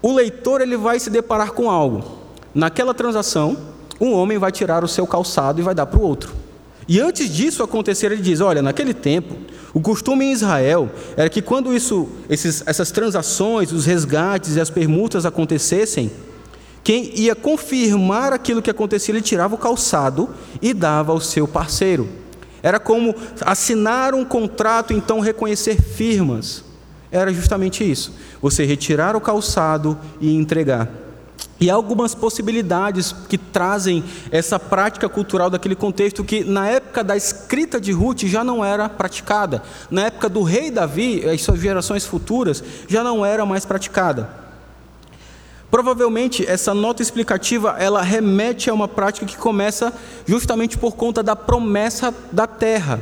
[0.02, 2.02] o leitor ele vai se deparar com algo.
[2.52, 3.70] Naquela transação,
[4.02, 6.34] um homem vai tirar o seu calçado e vai dar para o outro.
[6.88, 9.36] E antes disso acontecer, ele diz: Olha, naquele tempo,
[9.72, 14.68] o costume em Israel era que quando isso, esses, essas transações, os resgates e as
[14.68, 16.10] permutas acontecessem,
[16.82, 20.28] quem ia confirmar aquilo que acontecia, ele tirava o calçado
[20.60, 22.08] e dava ao seu parceiro.
[22.60, 26.64] Era como assinar um contrato, então reconhecer firmas.
[27.10, 30.88] Era justamente isso: você retirar o calçado e entregar.
[31.62, 34.02] E há algumas possibilidades que trazem
[34.32, 38.88] essa prática cultural daquele contexto que na época da escrita de Ruth já não era
[38.88, 39.62] praticada.
[39.88, 44.28] Na época do rei Davi, as suas gerações futuras, já não era mais praticada.
[45.70, 49.92] Provavelmente essa nota explicativa ela remete a uma prática que começa
[50.26, 52.98] justamente por conta da promessa da terra.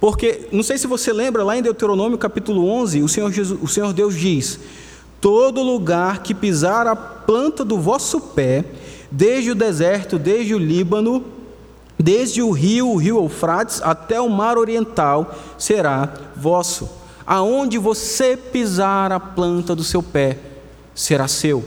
[0.00, 3.68] Porque, não sei se você lembra, lá em Deuteronômio capítulo 11, o Senhor, Jesus, o
[3.68, 4.58] Senhor Deus diz:
[5.22, 8.62] Todo lugar que pisar a planta do vosso pé,
[9.10, 11.24] desde o deserto, desde o Líbano,
[12.02, 16.90] Desde o rio, o rio Eufrates, até o mar oriental será vosso.
[17.24, 20.36] Aonde você pisar a planta do seu pé,
[20.96, 21.62] será seu.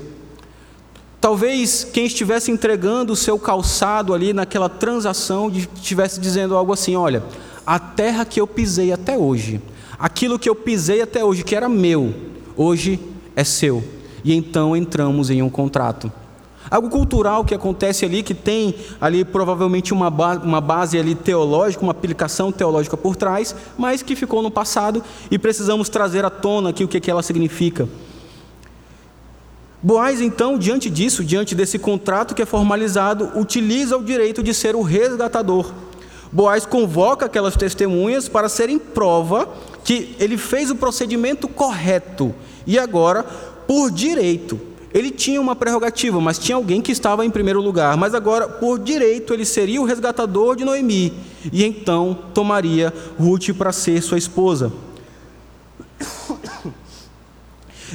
[1.22, 7.24] Talvez quem estivesse entregando o seu calçado ali naquela transação estivesse dizendo algo assim: olha,
[7.66, 9.62] a terra que eu pisei até hoje,
[9.98, 12.14] aquilo que eu pisei até hoje, que era meu,
[12.58, 13.00] hoje
[13.36, 13.84] é seu.
[14.24, 16.12] E então entramos em um contrato.
[16.70, 21.84] Algo cultural que acontece ali, que tem ali provavelmente uma, ba uma base ali teológica,
[21.84, 26.70] uma aplicação teológica por trás, mas que ficou no passado e precisamos trazer à tona
[26.70, 27.88] aqui o que, que ela significa.
[29.82, 34.76] Boaz, então, diante disso, diante desse contrato que é formalizado, utiliza o direito de ser
[34.76, 35.72] o resgatador.
[36.32, 39.48] Boaz convoca aquelas testemunhas para serem prova
[39.84, 42.34] que ele fez o procedimento correto
[42.66, 44.60] e agora, por direito,
[44.94, 47.98] ele tinha uma prerrogativa, mas tinha alguém que estava em primeiro lugar.
[47.98, 51.14] Mas agora, por direito, ele seria o resgatador de Noemi.
[51.52, 54.72] E então tomaria Ruth para ser sua esposa.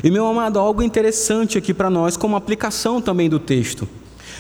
[0.05, 3.89] E meu amado, algo interessante aqui para nós, como aplicação também do texto.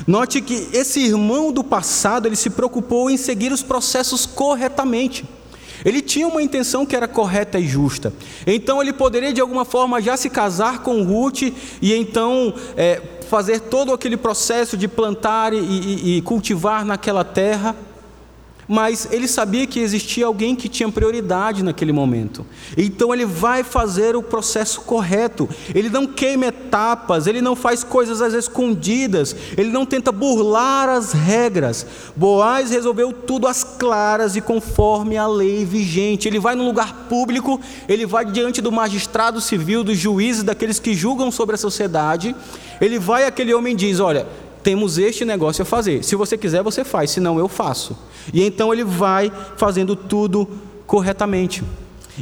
[0.06, 5.24] Note que esse irmão do passado, ele se preocupou em seguir os processos corretamente.
[5.84, 8.12] Ele tinha uma intenção que era correta e justa.
[8.46, 11.42] Então ele poderia de alguma forma já se casar com Ruth
[11.80, 17.76] e então é, fazer todo aquele processo de plantar e, e, e cultivar naquela terra
[18.72, 22.46] mas ele sabia que existia alguém que tinha prioridade naquele momento.
[22.78, 25.48] Então ele vai fazer o processo correto.
[25.74, 31.10] Ele não queima etapas, ele não faz coisas às escondidas, ele não tenta burlar as
[31.10, 31.84] regras.
[32.14, 36.28] Boaz resolveu tudo às claras e conforme a lei vigente.
[36.28, 40.94] Ele vai no lugar público, ele vai diante do magistrado civil, dos juízes, daqueles que
[40.94, 42.36] julgam sobre a sociedade.
[42.80, 44.28] Ele vai aquele homem e diz: Olha,
[44.62, 46.04] temos este negócio a fazer.
[46.04, 47.96] Se você quiser, você faz, senão eu faço.
[48.32, 50.48] E então ele vai fazendo tudo
[50.86, 51.62] corretamente.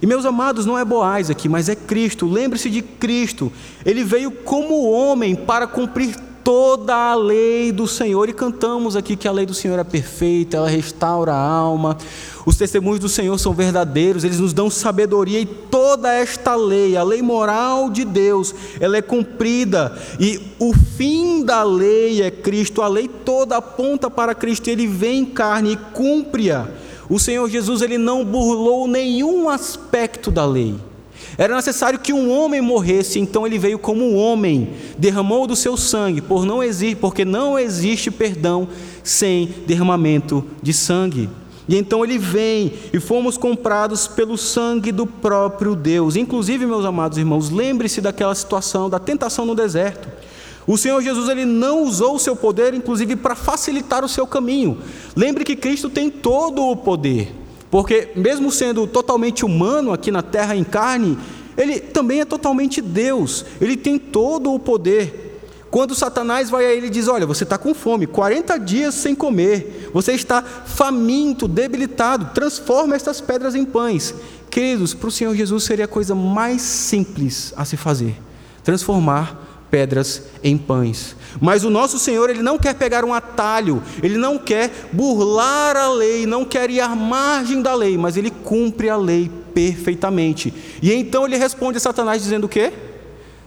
[0.01, 2.27] E meus amados, não é Boaz aqui, mas é Cristo.
[2.27, 3.53] Lembre-se de Cristo.
[3.85, 6.15] Ele veio como homem para cumprir
[6.49, 10.57] toda a lei do Senhor e cantamos aqui que a lei do Senhor é perfeita,
[10.57, 11.99] ela restaura a alma.
[12.47, 17.03] Os testemunhos do Senhor são verdadeiros, eles nos dão sabedoria e toda esta lei, a
[17.03, 22.81] lei moral de Deus, ela é cumprida e o fim da lei é Cristo.
[22.81, 26.67] A lei toda aponta para Cristo, ele vem em carne e cumpre-a.
[27.11, 30.77] O Senhor Jesus ele não burlou nenhum aspecto da lei.
[31.37, 35.77] Era necessário que um homem morresse, então ele veio como um homem, derramou do seu
[35.77, 38.69] sangue, por não existe, porque não existe perdão
[39.05, 41.29] sem derramamento de sangue.
[41.69, 46.17] E então ele vem e fomos comprados pelo sangue do próprio Deus.
[46.17, 50.09] Inclusive, meus amados irmãos, lembre-se daquela situação da tentação no deserto.
[50.67, 54.79] O Senhor Jesus ele não usou o seu poder, inclusive, para facilitar o seu caminho.
[55.15, 57.35] Lembre que Cristo tem todo o poder.
[57.71, 61.19] Porque, mesmo sendo totalmente humano aqui na terra em carne,
[61.57, 65.27] ele também é totalmente Deus, ele tem todo o poder.
[65.71, 69.15] Quando Satanás vai a ele e diz: Olha, você está com fome, 40 dias sem
[69.15, 74.15] comer, você está faminto, debilitado, transforma estas pedras em pães.
[74.51, 78.17] Queridos, para o Senhor Jesus seria a coisa mais simples a se fazer:
[78.65, 81.17] transformar pedras em pães.
[81.41, 85.93] Mas o nosso Senhor, ele não quer pegar um atalho, ele não quer burlar a
[85.93, 90.53] lei, não quer ir à margem da lei, mas ele cumpre a lei perfeitamente.
[90.83, 92.73] E então ele responde a Satanás dizendo o quê?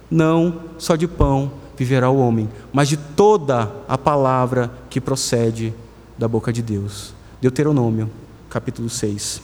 [0.10, 5.74] Não só de pão viverá o homem, mas de toda a palavra que procede
[6.18, 7.14] da boca de Deus.
[7.42, 8.10] Deuteronômio,
[8.50, 9.42] capítulo 6.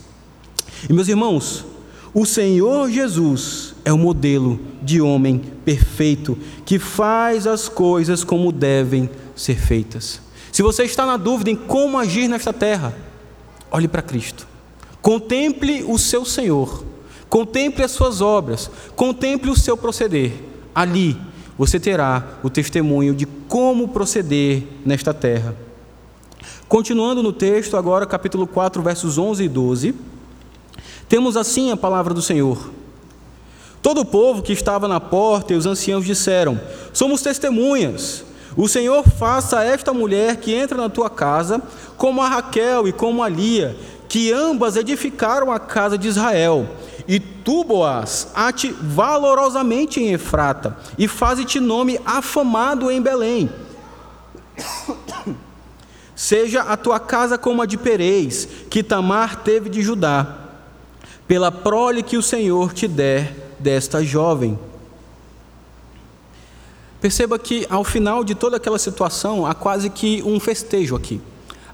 [0.88, 1.66] E meus irmãos,
[2.20, 9.07] o Senhor Jesus é o modelo de homem perfeito que faz as coisas como devem
[9.36, 10.20] ser feitas.
[10.51, 12.97] Se você está na dúvida em como agir nesta terra,
[13.70, 14.47] olhe para Cristo.
[14.99, 16.84] Contemple o seu Senhor,
[17.30, 20.34] contemple as suas obras, contemple o seu proceder.
[20.74, 21.15] Ali
[21.55, 25.55] você terá o testemunho de como proceder nesta terra.
[26.68, 30.16] Continuando no texto, agora capítulo 4, versos 11 e 12,
[31.08, 32.72] temos assim a palavra do Senhor.
[33.82, 36.60] Todo o povo que estava na porta e os anciãos disseram:
[36.91, 38.26] Somos testemunhas.
[38.55, 41.62] O Senhor faça a esta mulher que entra na tua casa,
[41.95, 43.78] como a Raquel e como a Lia,
[44.10, 46.68] que ambas edificaram a casa de Israel.
[47.08, 53.49] E tu, Boaz, ate valorosamente em Efrata, e faze-te nome afamado em Belém.
[56.16, 60.47] Seja a tua casa como a de Pereis, que Tamar teve de Judá,
[61.28, 64.58] pela prole que o Senhor te der desta jovem.
[67.02, 71.22] Perceba que ao final de toda aquela situação há quase que um festejo aqui.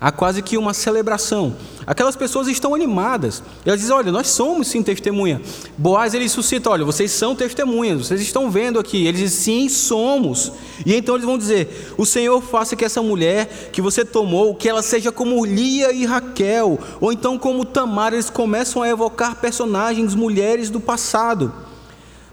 [0.04, 1.56] Há quase que uma celebração.
[1.88, 3.42] Aquelas pessoas estão animadas.
[3.66, 5.42] Elas dizem: Olha, nós somos sim testemunha.
[5.78, 9.08] Boaz ele suscita: Olha, vocês são testemunhas, vocês estão vendo aqui.
[9.08, 10.52] Eles dizem: Sim, somos.
[10.86, 14.68] E então eles vão dizer: O Senhor faça que essa mulher que você tomou, que
[14.68, 18.12] ela seja como Lia e Raquel, ou então como Tamar.
[18.12, 21.54] Eles começam a evocar personagens, mulheres do passado.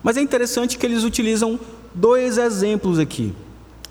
[0.03, 1.61] Mas é interessante que eles utilizam
[1.95, 3.33] dois exemplos aqui.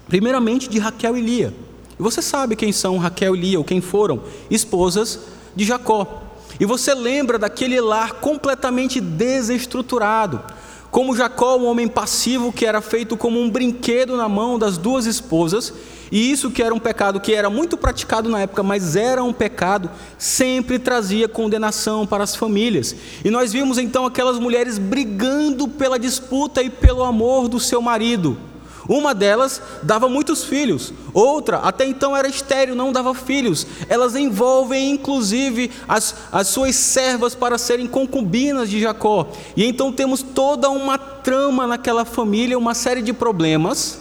[0.07, 1.68] Primeiramente de Raquel e Lia.
[1.99, 4.21] E você sabe quem são Raquel e Lia, ou quem foram?
[4.49, 5.19] Esposas
[5.53, 6.23] de Jacó.
[6.57, 10.41] E você lembra daquele lar completamente desestruturado.
[10.89, 15.05] Como Jacó, um homem passivo que era feito como um brinquedo na mão das duas
[15.05, 15.73] esposas,
[16.11, 19.33] e isso que era um pecado que era muito praticado na época, mas era um
[19.33, 22.95] pecado, sempre trazia condenação para as famílias.
[23.23, 28.48] E nós vimos então aquelas mulheres brigando pela disputa e pelo amor do seu marido.
[28.89, 33.67] Uma delas dava muitos filhos, outra até então era estéril, não dava filhos.
[33.87, 39.29] Elas envolvem inclusive as, as suas servas para serem concubinas de Jacó.
[39.55, 43.99] E então temos toda uma trama naquela família, uma série de problemas,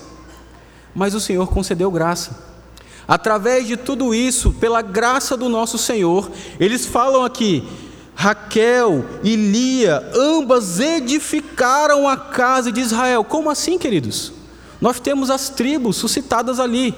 [0.94, 2.48] mas o Senhor concedeu graça.
[3.06, 7.62] Através de tudo isso, pela graça do nosso Senhor, eles falam aqui:
[8.14, 13.22] Raquel e Lia, ambas edificaram a casa de Israel.
[13.22, 14.37] Como assim, queridos?
[14.80, 16.94] Nós temos as tribos suscitadas ali,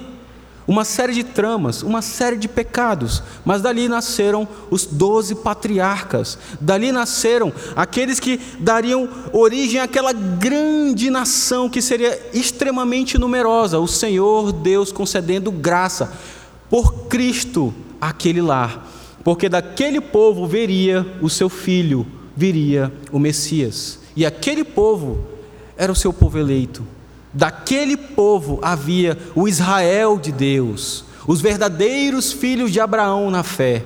[0.69, 6.93] uma série de tramas, uma série de pecados, mas dali nasceram os doze patriarcas, dali
[6.93, 14.93] nasceram aqueles que dariam origem àquela grande nação que seria extremamente numerosa, o Senhor Deus
[14.93, 16.13] concedendo graça
[16.69, 18.87] por Cristo àquele lar,
[19.25, 22.07] porque daquele povo viria o seu filho,
[22.37, 25.27] viria o Messias, e aquele povo
[25.77, 26.87] era o seu povo eleito
[27.33, 33.85] Daquele povo havia o Israel de Deus, os verdadeiros filhos de Abraão na fé.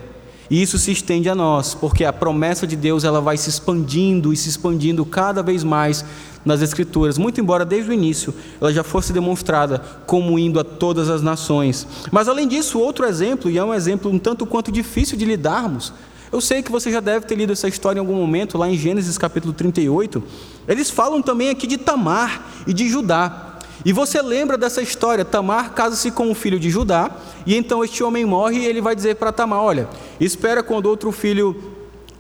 [0.51, 4.33] E isso se estende a nós, porque a promessa de Deus ela vai se expandindo
[4.33, 6.05] e se expandindo cada vez mais
[6.45, 11.09] nas Escrituras, muito embora desde o início ela já fosse demonstrada como indo a todas
[11.09, 11.87] as nações.
[12.13, 15.93] Mas além disso, outro exemplo, e é um exemplo um tanto quanto difícil de lidarmos,
[16.35, 18.76] eu sei que você já deve ter lido essa história em algum momento, lá em
[18.76, 20.20] Gênesis capítulo 38.
[20.66, 23.61] Eles falam também aqui de Tamar e de Judá.
[23.85, 25.24] E você lembra dessa história?
[25.24, 27.09] Tamar casa-se com o filho de Judá,
[27.47, 31.12] e então este homem morre e ele vai dizer para Tamar: Olha, espera quando outro
[31.12, 31.57] filho,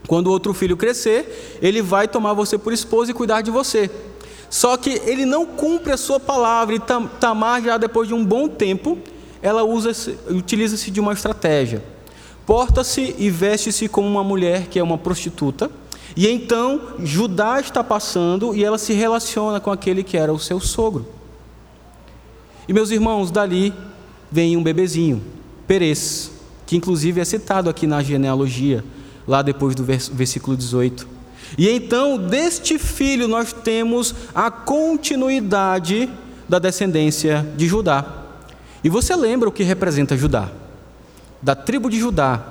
[0.06, 3.90] quando outro filho crescer, ele vai tomar você por esposa e cuidar de você.
[4.48, 6.80] Só que ele não cumpre a sua palavra, e
[7.18, 8.96] Tamar, já depois de um bom tempo,
[9.42, 9.90] ela usa,
[10.30, 11.93] utiliza-se de uma estratégia
[12.46, 15.70] porta-se e veste-se como uma mulher que é uma prostituta.
[16.16, 20.60] E então Judá está passando e ela se relaciona com aquele que era o seu
[20.60, 21.06] sogro.
[22.68, 23.74] E meus irmãos, dali
[24.30, 25.22] vem um bebezinho,
[25.66, 26.30] Perez,
[26.66, 28.84] que inclusive é citado aqui na genealogia,
[29.26, 31.06] lá depois do versículo 18.
[31.58, 36.08] E então, deste filho, nós temos a continuidade
[36.48, 38.04] da descendência de Judá.
[38.82, 40.50] E você lembra o que representa Judá?
[41.44, 42.42] Da tribo de Judá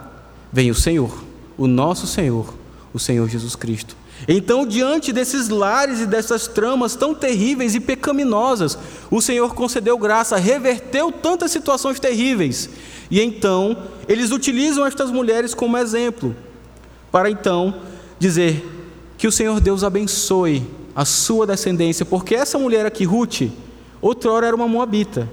[0.52, 1.24] vem o Senhor,
[1.58, 2.54] o nosso Senhor,
[2.94, 3.98] o Senhor Jesus Cristo.
[4.28, 8.78] Então, diante desses lares e dessas tramas tão terríveis e pecaminosas,
[9.10, 12.70] o Senhor concedeu graça, reverteu tantas situações terríveis.
[13.10, 13.76] E então,
[14.08, 16.36] eles utilizam estas mulheres como exemplo,
[17.12, 17.74] para então
[18.20, 18.64] dizer
[19.18, 20.64] que o Senhor Deus abençoe
[20.96, 23.50] a sua descendência, porque essa mulher aqui, Ruth,
[24.00, 25.28] outrora era uma moabita,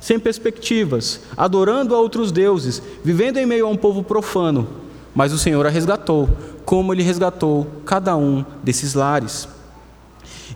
[0.00, 4.66] sem perspectivas, adorando a outros deuses, vivendo em meio a um povo profano.
[5.14, 6.28] Mas o Senhor a resgatou,
[6.64, 9.46] como Ele resgatou cada um desses lares.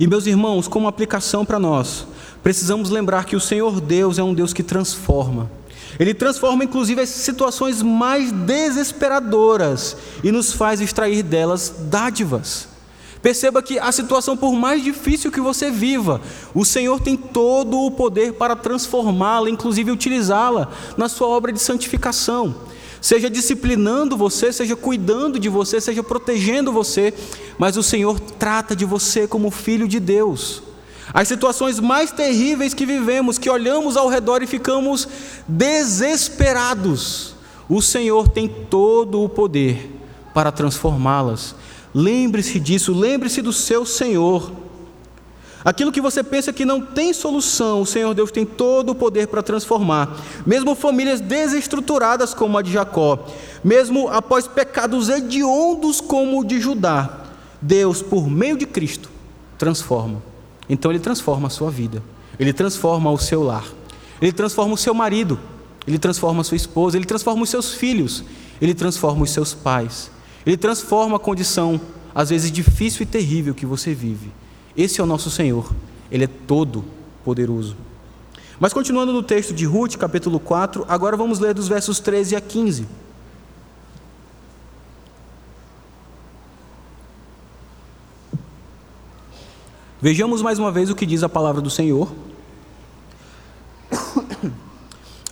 [0.01, 2.07] E meus irmãos, como aplicação para nós,
[2.43, 5.51] precisamos lembrar que o Senhor Deus é um Deus que transforma.
[5.99, 12.74] Ele transforma inclusive as situações mais desesperadoras e nos faz extrair delas dádivas.
[13.25, 16.21] Perceba que a situação, por mais difícil que você viva,
[16.55, 22.55] o Senhor tem todo o poder para transformá-la, inclusive utilizá-la na sua obra de santificação.
[23.01, 27.15] Seja disciplinando você, seja cuidando de você, seja protegendo você,
[27.57, 30.63] mas o Senhor trata de você como filho de Deus.
[31.15, 35.09] As situações mais terríveis que vivemos, que olhamos ao redor e ficamos
[35.49, 37.35] desesperados,
[37.71, 39.99] o Senhor tem todo o poder
[40.35, 41.55] para transformá-las
[41.95, 44.51] Lembre-se disso, lembre-se do seu Senhor.
[45.65, 49.29] Aquilo que você pensa que não tem solução, o Senhor Deus tem todo o poder
[49.29, 50.21] para transformar.
[50.45, 53.27] Mesmo famílias desestruturadas como a de Jacó,
[53.63, 57.21] mesmo após pecados hediondos como o de Judá,
[57.63, 59.09] Deus, por meio de Cristo,
[59.57, 60.23] transforma.
[60.69, 62.03] Então Ele transforma a sua vida,
[62.39, 63.65] Ele transforma o seu lar,
[64.21, 65.41] Ele transforma o seu marido,
[65.87, 68.25] ele transforma a sua esposa, ele transforma os seus filhos,
[68.61, 70.11] ele transforma os seus pais,
[70.47, 71.81] ele transforma a condição,
[72.15, 74.31] às vezes difícil e terrível, que você vive.
[74.77, 75.73] Esse é o nosso Senhor,
[76.11, 76.85] ele é todo
[77.25, 77.77] poderoso.
[78.59, 82.41] Mas continuando no texto de Ruth, capítulo 4, agora vamos ler dos versos 13 a
[82.41, 82.87] 15.
[90.01, 92.13] Vejamos mais uma vez o que diz a palavra do Senhor.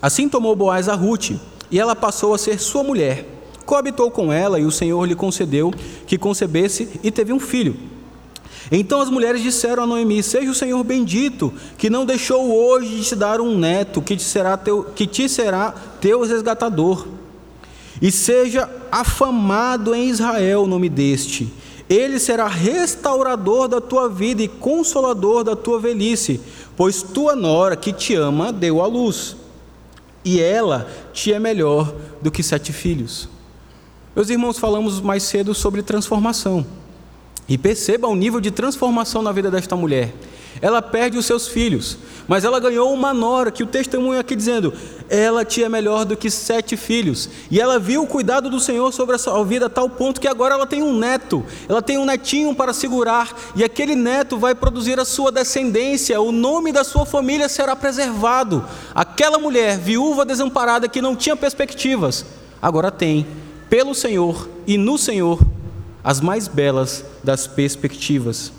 [0.00, 1.32] Assim tomou Boaz a Ruth,
[1.70, 3.31] e ela passou a ser sua mulher.
[3.64, 5.72] Coabitou com ela, e o Senhor lhe concedeu
[6.06, 7.76] que concebesse e teve um filho.
[8.70, 13.04] Então as mulheres disseram a Noemi: Seja o Senhor bendito, que não deixou hoje de
[13.04, 17.06] te dar um neto, que te será teu, que te será teu resgatador.
[18.00, 21.52] E seja afamado em Israel o nome deste
[21.94, 26.40] ele será restaurador da tua vida e consolador da tua velhice,
[26.76, 29.36] pois tua nora que te ama deu à luz,
[30.24, 33.28] e ela te é melhor do que sete filhos.
[34.14, 36.66] Meus irmãos, falamos mais cedo sobre transformação.
[37.48, 40.12] E perceba o nível de transformação na vida desta mulher
[40.60, 41.96] ela perde os seus filhos,
[42.28, 44.72] mas ela ganhou uma nora, que o testemunho aqui dizendo,
[45.08, 49.16] ela tinha melhor do que sete filhos, e ela viu o cuidado do Senhor sobre
[49.16, 52.04] a sua vida a tal ponto que agora ela tem um neto, ela tem um
[52.04, 57.06] netinho para segurar, e aquele neto vai produzir a sua descendência, o nome da sua
[57.06, 58.64] família será preservado.
[58.94, 62.24] Aquela mulher, viúva desamparada que não tinha perspectivas,
[62.60, 63.26] agora tem,
[63.72, 65.40] pelo Senhor e no Senhor,
[66.04, 68.52] as mais belas das perspectivas.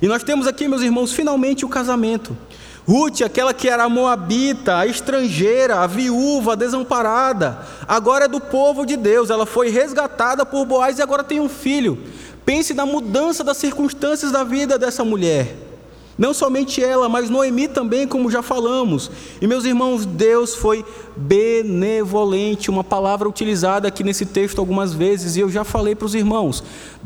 [0.00, 2.34] E nós temos aqui, meus irmãos, finalmente o casamento.
[2.88, 8.40] Ruth, aquela que era a moabita, a estrangeira, a viúva, a desamparada, agora é do
[8.40, 9.28] povo de Deus.
[9.28, 11.98] Ela foi resgatada por Boaz e agora tem um filho.
[12.42, 15.54] Pense na mudança das circunstâncias da vida dessa mulher.
[16.16, 19.10] Não somente ela, mas Noemi também, como já falamos.
[19.40, 20.84] E meus irmãos, Deus foi
[21.16, 26.14] benevolente, uma palavra utilizada aqui nesse texto algumas vezes, e eu já falei para os
[26.14, 26.62] irmãos.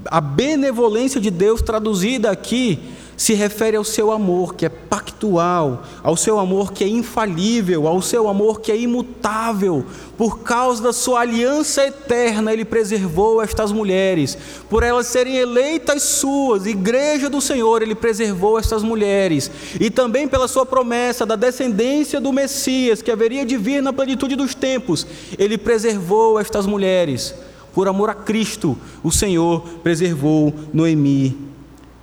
[0.06, 2.78] A benevolência de Deus traduzida aqui
[3.18, 8.00] se refere ao seu amor que é pactual, ao seu amor que é infalível, ao
[8.00, 9.84] seu amor que é imutável.
[10.16, 14.38] Por causa da sua aliança eterna, ele preservou estas mulheres.
[14.70, 19.50] Por elas serem eleitas suas, igreja do Senhor, ele preservou estas mulheres.
[19.80, 24.36] E também pela sua promessa da descendência do Messias, que haveria de vir na plenitude
[24.36, 25.04] dos tempos,
[25.36, 27.34] ele preservou estas mulheres.
[27.74, 31.36] Por amor a Cristo, o Senhor preservou Noemi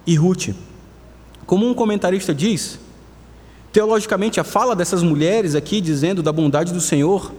[0.06, 0.65] e Ruth.
[1.46, 2.80] Como um comentarista diz,
[3.72, 7.32] teologicamente a fala dessas mulheres aqui dizendo da bondade do Senhor,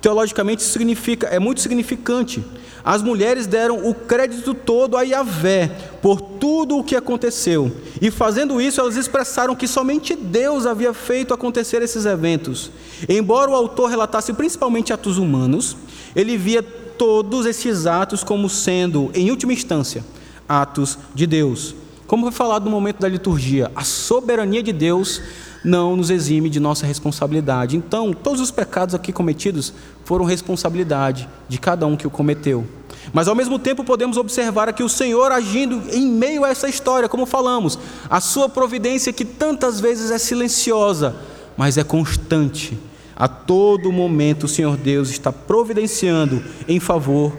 [0.00, 2.44] teologicamente significa, é muito significante.
[2.84, 5.70] As mulheres deram o crédito todo a Yahvé
[6.02, 7.72] por tudo o que aconteceu.
[8.02, 12.70] E fazendo isso, elas expressaram que somente Deus havia feito acontecer esses eventos.
[13.08, 15.74] Embora o autor relatasse principalmente atos humanos,
[16.14, 20.04] ele via todos esses atos como sendo, em última instância,
[20.46, 21.74] atos de Deus.
[22.06, 25.22] Como foi falado no momento da liturgia, a soberania de Deus
[25.64, 27.76] não nos exime de nossa responsabilidade.
[27.76, 29.72] Então, todos os pecados aqui cometidos
[30.04, 32.66] foram responsabilidade de cada um que o cometeu.
[33.12, 37.08] Mas ao mesmo tempo podemos observar aqui o Senhor agindo em meio a essa história,
[37.08, 37.78] como falamos,
[38.08, 41.16] a sua providência que tantas vezes é silenciosa,
[41.56, 42.78] mas é constante.
[43.16, 47.32] A todo momento o Senhor Deus está providenciando em favor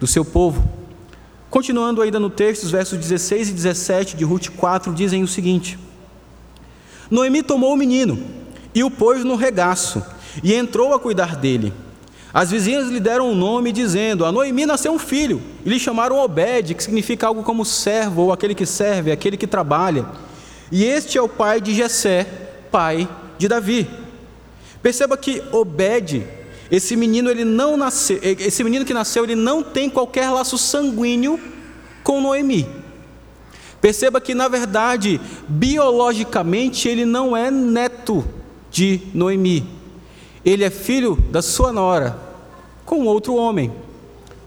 [0.00, 0.81] do seu povo.
[1.52, 5.78] Continuando ainda no texto, os versos 16 e 17 de Ruth 4 dizem o seguinte:
[7.10, 8.18] Noemi tomou o menino
[8.74, 10.02] e o pôs no regaço
[10.42, 11.70] e entrou a cuidar dele.
[12.32, 16.18] As vizinhas lhe deram um nome, dizendo: A Noemi nasceu um filho, e lhe chamaram
[16.20, 20.06] Obed, que significa algo como servo, ou aquele que serve, aquele que trabalha.
[20.70, 22.24] E este é o pai de Jessé,
[22.70, 23.90] pai de Davi.
[24.82, 26.26] Perceba que Obed
[26.72, 31.38] esse menino ele não nasceu, esse menino que nasceu, ele não tem qualquer laço sanguíneo
[32.02, 32.66] com Noemi.
[33.78, 38.24] Perceba que na verdade, biologicamente ele não é neto
[38.70, 39.68] de Noemi.
[40.42, 42.18] Ele é filho da sua nora
[42.86, 43.70] com outro homem,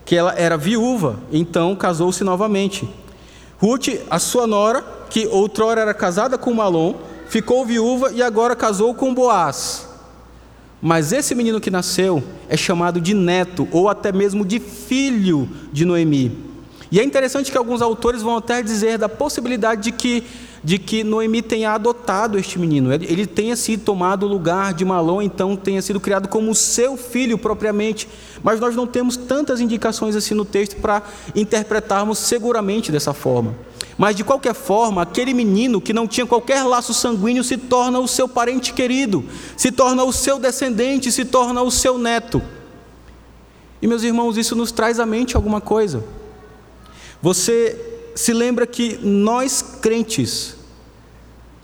[0.03, 2.89] que ela era viúva, então casou-se novamente.
[3.59, 6.95] Ruth, a sua nora, que outrora era casada com Malom,
[7.27, 9.94] ficou viúva e agora casou com Boaz.
[10.87, 15.83] Mas esse menino que nasceu é chamado de neto ou até mesmo de filho de
[15.83, 16.37] Noemi.
[16.91, 20.23] E é interessante que alguns autores vão até dizer da possibilidade de que,
[20.63, 22.93] de que Noemi tenha adotado este menino.
[22.93, 27.35] Ele tenha sido tomado o lugar de Malom, então tenha sido criado como seu filho
[27.35, 28.07] propriamente.
[28.43, 31.01] Mas nós não temos tantas indicações assim no texto para
[31.33, 33.55] interpretarmos seguramente dessa forma.
[33.97, 38.07] Mas de qualquer forma, aquele menino que não tinha qualquer laço sanguíneo se torna o
[38.07, 39.23] seu parente querido,
[39.55, 42.41] se torna o seu descendente, se torna o seu neto.
[43.81, 46.03] E meus irmãos, isso nos traz à mente alguma coisa.
[47.21, 50.55] Você se lembra que nós crentes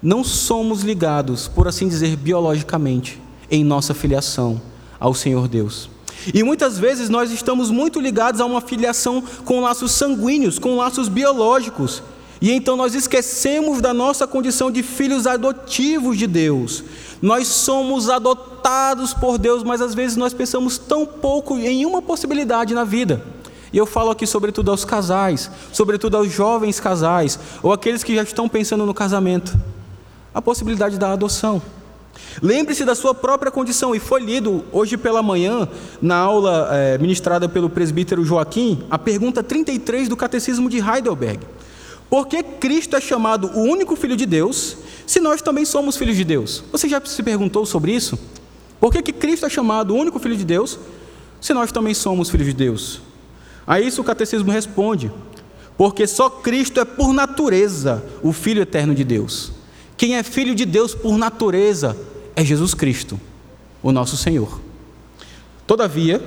[0.01, 4.61] não somos ligados, por assim dizer, biologicamente, em nossa filiação
[4.99, 5.89] ao Senhor Deus.
[6.34, 11.07] E muitas vezes nós estamos muito ligados a uma filiação com laços sanguíneos, com laços
[11.07, 12.03] biológicos.
[12.41, 16.83] E então nós esquecemos da nossa condição de filhos adotivos de Deus.
[17.21, 22.73] Nós somos adotados por Deus, mas às vezes nós pensamos tão pouco em uma possibilidade
[22.73, 23.21] na vida.
[23.71, 28.23] E eu falo aqui sobretudo aos casais, sobretudo aos jovens casais, ou aqueles que já
[28.23, 29.55] estão pensando no casamento.
[30.33, 31.61] A possibilidade da adoção.
[32.41, 35.69] Lembre-se da sua própria condição, e foi lido hoje pela manhã,
[36.01, 41.39] na aula é, ministrada pelo presbítero Joaquim, a pergunta 33 do Catecismo de Heidelberg.
[42.12, 44.76] Por que Cristo é chamado o único Filho de Deus,
[45.07, 46.62] se nós também somos filhos de Deus?
[46.70, 48.20] Você já se perguntou sobre isso?
[48.82, 50.78] Por que, que Cristo é chamado o único Filho de Deus,
[51.39, 53.01] se nós também somos filhos de Deus?
[53.66, 55.09] A isso o Catecismo responde:
[55.78, 59.53] porque só Cristo é por natureza o Filho eterno de Deus.
[59.95, 61.95] Quem é filho de Deus por natureza
[62.36, 63.18] é Jesus Cristo,
[63.82, 64.59] o nosso Senhor.
[65.66, 66.22] Todavia,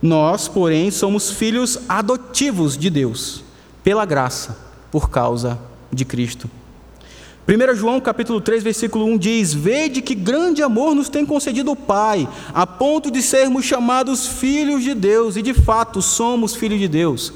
[0.00, 3.44] nós, porém, somos filhos adotivos de Deus,
[3.84, 4.65] pela graça,
[4.96, 5.58] por causa
[5.92, 6.48] de Cristo.
[7.46, 11.76] 1 João capítulo 3, versículo 1 diz: Vede que grande amor nos tem concedido o
[11.76, 16.88] Pai, a ponto de sermos chamados filhos de Deus, e de fato somos filhos de
[16.88, 17.30] Deus.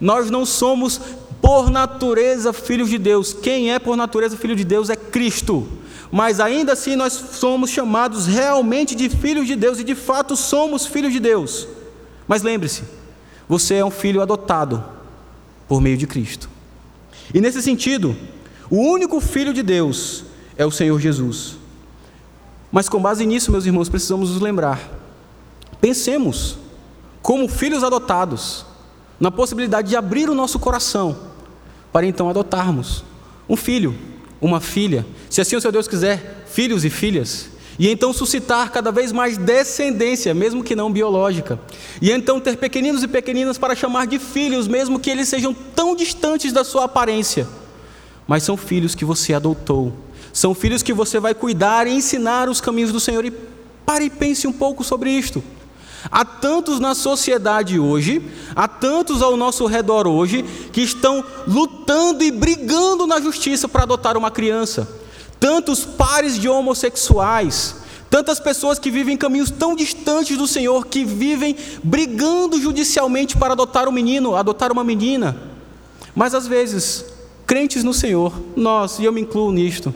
[0.00, 1.00] Nós não somos
[1.40, 3.32] por natureza filhos de Deus.
[3.32, 5.68] Quem é por natureza filho de Deus é Cristo
[6.10, 10.84] mas ainda assim nós somos chamados realmente de filhos de Deus e de fato somos
[10.86, 11.66] filhos de Deus.
[12.26, 12.82] Mas lembre-se,
[13.48, 14.84] você é um filho adotado
[15.66, 16.53] por meio de Cristo.
[17.34, 18.16] E nesse sentido,
[18.70, 20.24] o único filho de Deus
[20.56, 21.56] é o Senhor Jesus.
[22.72, 24.80] Mas com base nisso, meus irmãos, precisamos nos lembrar.
[25.80, 26.56] Pensemos
[27.20, 28.64] como filhos adotados
[29.20, 31.16] na possibilidade de abrir o nosso coração
[31.92, 33.04] para então adotarmos
[33.48, 33.94] um filho
[34.44, 37.48] uma filha, se assim o seu Deus quiser, filhos e filhas,
[37.78, 41.58] e então suscitar cada vez mais descendência, mesmo que não biológica,
[42.00, 45.96] e então ter pequeninos e pequeninas para chamar de filhos, mesmo que eles sejam tão
[45.96, 47.48] distantes da sua aparência,
[48.26, 49.92] mas são filhos que você adotou,
[50.32, 53.24] são filhos que você vai cuidar e ensinar os caminhos do Senhor.
[53.24, 53.32] E
[53.86, 55.42] pare e pense um pouco sobre isto.
[56.10, 58.20] Há tantos na sociedade hoje,
[58.54, 64.16] há tantos ao nosso redor hoje, que estão lutando e brigando na justiça para adotar
[64.16, 65.03] uma criança.
[65.44, 67.76] Tantos pares de homossexuais,
[68.08, 73.86] tantas pessoas que vivem caminhos tão distantes do Senhor, que vivem brigando judicialmente para adotar
[73.86, 75.36] um menino, adotar uma menina.
[76.14, 77.04] Mas às vezes,
[77.46, 79.94] crentes no Senhor, nós, e eu me incluo nisto,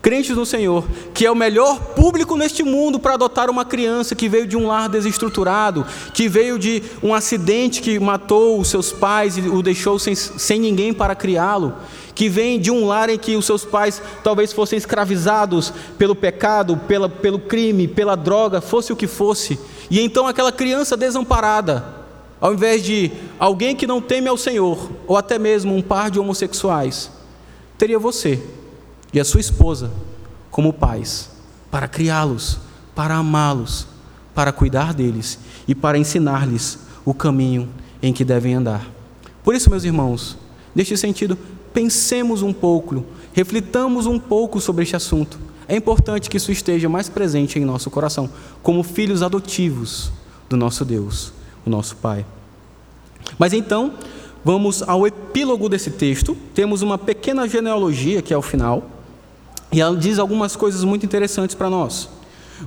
[0.00, 4.28] crentes no Senhor, que é o melhor público neste mundo para adotar uma criança que
[4.28, 5.84] veio de um lar desestruturado,
[6.14, 10.60] que veio de um acidente que matou os seus pais e o deixou sem, sem
[10.60, 11.74] ninguém para criá-lo,
[12.14, 16.76] que vem de um lar em que os seus pais talvez fossem escravizados pelo pecado,
[16.76, 19.58] pela, pelo crime, pela droga, fosse o que fosse,
[19.90, 21.84] e então aquela criança desamparada,
[22.40, 26.20] ao invés de alguém que não teme ao Senhor, ou até mesmo um par de
[26.20, 27.10] homossexuais,
[27.76, 28.40] teria você
[29.12, 29.90] e a sua esposa
[30.50, 31.30] como pais,
[31.70, 32.58] para criá-los,
[32.94, 33.86] para amá-los,
[34.34, 37.68] para cuidar deles e para ensinar-lhes o caminho
[38.02, 38.86] em que devem andar.
[39.42, 40.36] Por isso, meus irmãos,
[40.74, 41.38] neste sentido,
[41.72, 45.38] pensemos um pouco, reflitamos um pouco sobre este assunto.
[45.66, 48.30] É importante que isso esteja mais presente em nosso coração,
[48.62, 50.10] como filhos adotivos
[50.48, 51.32] do nosso Deus,
[51.64, 52.24] o nosso Pai.
[53.38, 53.92] Mas então,
[54.44, 56.36] vamos ao epílogo desse texto.
[56.54, 58.97] Temos uma pequena genealogia que é o final.
[59.70, 62.08] E ela diz algumas coisas muito interessantes para nós.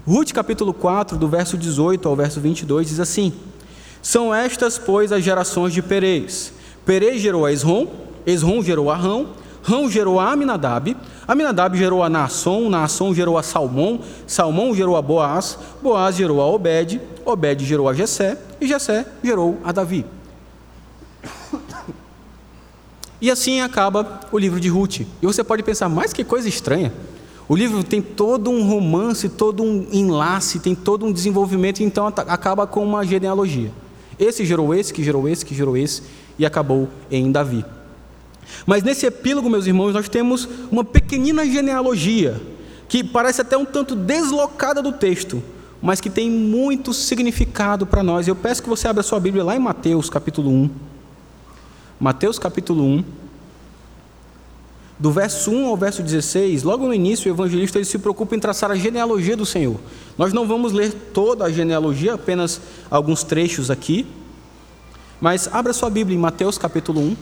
[0.08, 3.34] Ruth capítulo 4, do verso 18 ao verso 22, diz assim:
[4.02, 6.54] São estas, pois, as gerações de Perez.
[6.86, 7.88] Perez gerou a Esrom,
[8.26, 9.30] Esrom gerou a Rão,
[9.64, 10.96] Rão gerou a Aminadab,
[11.28, 16.48] Aminadab gerou a Naasson, Naasson gerou a Salmão, Salmão gerou a Boaz, Boaz gerou a
[16.48, 20.06] Obed, Obed gerou a Jessé, e Jessé gerou a Davi.
[23.22, 25.02] E assim acaba o livro de Ruth.
[25.02, 26.92] E você pode pensar, mas que coisa estranha.
[27.48, 32.66] O livro tem todo um romance, todo um enlace, tem todo um desenvolvimento, então acaba
[32.66, 33.72] com uma genealogia.
[34.18, 36.02] Esse gerou esse, que gerou esse, que gerou esse,
[36.40, 37.66] e acabou em Davi.
[38.66, 42.42] Mas nesse epílogo, meus irmãos, nós temos uma pequenina genealogia,
[42.88, 45.44] que parece até um tanto deslocada do texto,
[45.82, 48.28] mas que tem muito significado para nós.
[48.28, 50.91] Eu peço que você abra sua Bíblia lá em Mateus, capítulo 1.
[52.02, 53.04] Mateus capítulo 1.
[54.98, 58.40] do verso 1 ao verso 16, logo no início, o evangelista ele se preocupa em
[58.40, 59.80] traçar a genealogia do Senhor.
[60.18, 64.08] Nós não vamos ler toda a genealogia, apenas alguns trechos aqui.
[65.20, 67.18] Mas abra sua Bíblia em Mateus capítulo 1.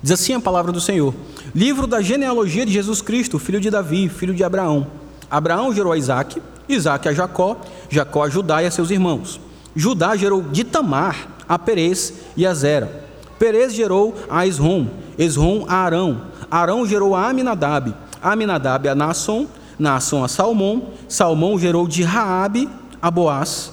[0.00, 1.12] Diz assim a palavra do Senhor:
[1.52, 4.86] Livro da genealogia de Jesus Cristo, filho de Davi, filho de Abraão.
[5.28, 6.40] Abraão gerou a Isaac,
[6.74, 7.56] Isaac a Jacó,
[7.88, 9.40] Jacó a Judá e a seus irmãos.
[9.74, 13.08] Judá gerou de Tamar a Perez e a Zera.
[13.38, 14.86] Perez gerou a Esrom,
[15.18, 16.22] Esrom a Arão.
[16.50, 19.46] Arão gerou a Aminadab, Aminadab a Nasson,
[19.78, 20.90] Nasson a Salmão.
[21.08, 22.68] Salmão gerou de Raabe
[23.00, 23.72] a Boaz.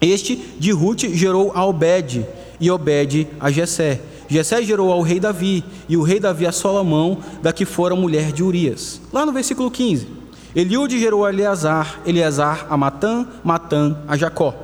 [0.00, 2.26] Este de Ruth gerou a Obed,
[2.58, 4.00] e Obed a Jessé.
[4.28, 8.32] Jessé gerou ao rei Davi, e o rei Davi a Salomão, da que fora mulher
[8.32, 9.00] de Urias.
[9.12, 10.19] Lá no versículo 15.
[10.54, 14.54] Eliude gerou a Eleazar, Eleazar a Matã, Matã a Jacó.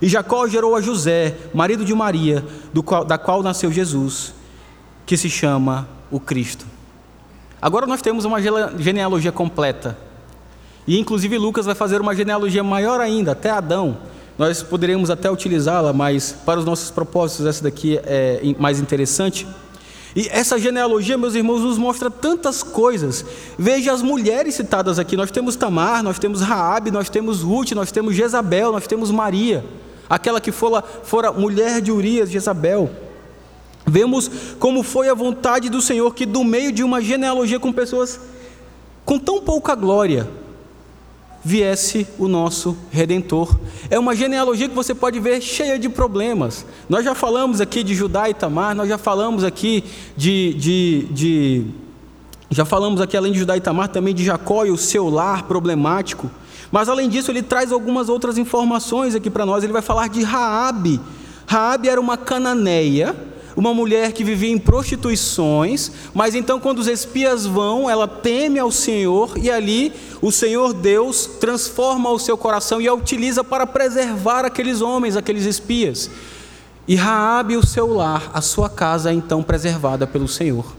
[0.00, 2.44] E Jacó gerou a José, marido de Maria,
[2.84, 4.34] qual, da qual nasceu Jesus,
[5.04, 6.66] que se chama o Cristo.
[7.60, 8.38] Agora nós temos uma
[8.78, 9.96] genealogia completa.
[10.86, 13.98] E inclusive Lucas vai fazer uma genealogia maior ainda, até Adão.
[14.38, 19.46] Nós poderíamos até utilizá-la, mas para os nossos propósitos essa daqui é mais interessante.
[20.16, 23.24] E essa genealogia, meus irmãos, nos mostra tantas coisas.
[23.58, 25.16] Veja as mulheres citadas aqui.
[25.16, 29.62] Nós temos Tamar, nós temos Raabe, nós temos Ruth, nós temos Jezabel, nós temos Maria
[30.08, 32.90] aquela que fora, fora mulher de Urias, Jezabel.
[33.84, 38.18] Vemos como foi a vontade do Senhor que, do meio de uma genealogia com pessoas
[39.04, 40.28] com tão pouca glória,
[41.46, 43.56] viesse o nosso redentor.
[43.88, 46.66] É uma genealogia que você pode ver cheia de problemas.
[46.88, 49.84] Nós já falamos aqui de Judá e Tamar, nós já falamos aqui
[50.16, 51.66] de, de, de
[52.50, 55.44] já falamos aqui além de Judá e Tamar também de Jacó e o seu lar
[55.44, 56.28] problemático.
[56.72, 59.62] Mas além disso, ele traz algumas outras informações aqui para nós.
[59.62, 61.00] Ele vai falar de Raabe.
[61.46, 63.14] Raabe era uma cananeia,
[63.56, 68.70] uma mulher que vivia em prostituições, mas então quando os espias vão, ela teme ao
[68.70, 74.44] Senhor e ali o Senhor Deus transforma o seu coração e a utiliza para preservar
[74.44, 76.10] aqueles homens, aqueles espias.
[76.86, 80.76] E Raabe, o seu lar, a sua casa é então preservada pelo Senhor.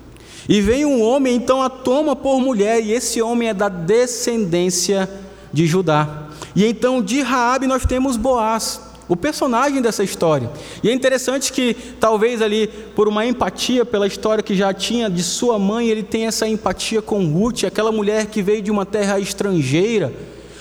[0.47, 5.09] E vem um homem, então a toma por mulher, e esse homem é da descendência
[5.51, 6.27] de Judá.
[6.55, 10.51] E então de Raabe nós temos Boaz, o personagem dessa história.
[10.83, 15.23] E é interessante que talvez ali por uma empatia pela história que já tinha de
[15.23, 19.19] sua mãe, ele tem essa empatia com Ruth, aquela mulher que veio de uma terra
[19.19, 20.13] estrangeira,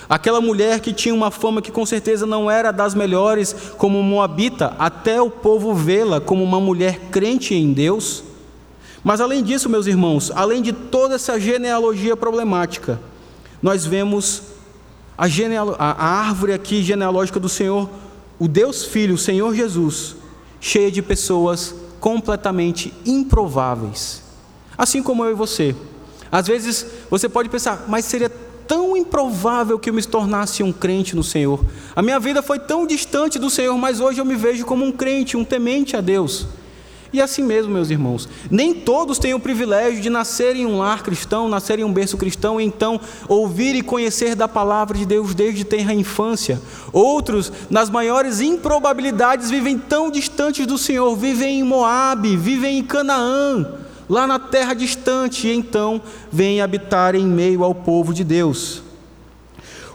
[0.09, 4.75] aquela mulher que tinha uma fama que com certeza não era das melhores como moabita,
[4.79, 8.23] até o povo vê-la como uma mulher crente em Deus.
[9.03, 13.01] Mas além disso, meus irmãos, além de toda essa genealogia problemática,
[13.63, 14.43] nós vemos
[15.19, 17.89] a, genealo, a, a árvore aqui genealógica do Senhor,
[18.39, 20.17] o Deus Filho, o Senhor Jesus,
[20.61, 24.23] cheia de pessoas completamente improváveis.
[24.77, 25.75] Assim como eu e você.
[26.31, 28.29] Às vezes você pode pensar, mas seria
[28.67, 31.65] tão improvável que eu me tornasse um crente no Senhor.
[31.95, 34.93] A minha vida foi tão distante do Senhor, mas hoje eu me vejo como um
[34.93, 36.47] crente, um temente a Deus.
[37.17, 41.03] E assim mesmo, meus irmãos, nem todos têm o privilégio de nascer em um lar
[41.03, 45.35] cristão, nascer em um berço cristão, e então ouvir e conhecer da palavra de Deus
[45.35, 46.61] desde tenra infância.
[46.93, 53.67] Outros, nas maiores improbabilidades, vivem tão distantes do Senhor, vivem em Moabe, vivem em Canaã,
[54.07, 58.83] lá na terra distante, e então vêm habitar em meio ao povo de Deus.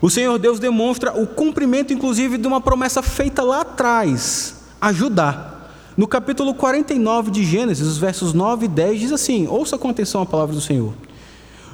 [0.02, 5.61] O Senhor Deus demonstra o cumprimento, inclusive, de uma promessa feita lá atrás, ajudar
[6.02, 10.20] no capítulo 49 de Gênesis, os versos 9 e 10, diz assim: ouça com atenção
[10.24, 10.96] a palavra do Senhor.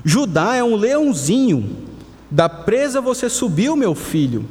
[0.04, 1.78] Judá é um leãozinho,
[2.30, 4.44] da presa você subiu, meu filho.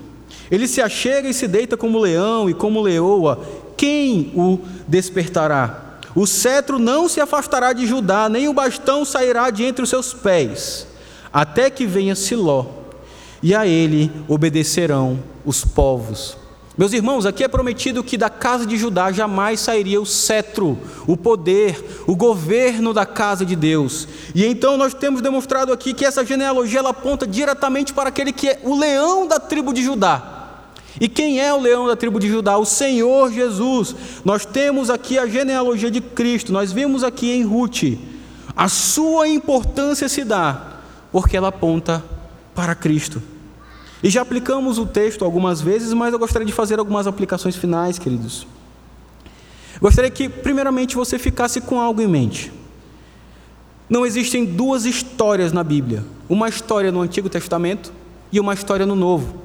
[0.50, 3.38] Ele se achega e se deita como leão e como leoa.
[3.76, 5.98] Quem o despertará?
[6.14, 10.14] O cetro não se afastará de Judá, nem o bastão sairá de entre os seus
[10.14, 10.86] pés,
[11.30, 12.64] até que venha Siló,
[13.42, 16.45] e a ele obedecerão os povos.
[16.76, 21.16] Meus irmãos, aqui é prometido que da casa de Judá jamais sairia o cetro, o
[21.16, 24.06] poder, o governo da casa de Deus.
[24.34, 28.48] E então nós temos demonstrado aqui que essa genealogia ela aponta diretamente para aquele que
[28.48, 30.34] é o leão da tribo de Judá.
[31.00, 32.58] E quem é o leão da tribo de Judá?
[32.58, 33.94] O Senhor Jesus.
[34.22, 36.52] Nós temos aqui a genealogia de Cristo.
[36.52, 37.98] Nós vimos aqui em Ruth.
[38.54, 42.04] A sua importância se dá porque ela aponta
[42.54, 43.22] para Cristo.
[44.06, 47.98] E já aplicamos o texto algumas vezes, mas eu gostaria de fazer algumas aplicações finais,
[47.98, 48.46] queridos.
[49.80, 52.52] Gostaria que, primeiramente, você ficasse com algo em mente.
[53.90, 57.92] Não existem duas histórias na Bíblia: uma história no Antigo Testamento
[58.30, 59.42] e uma história no Novo.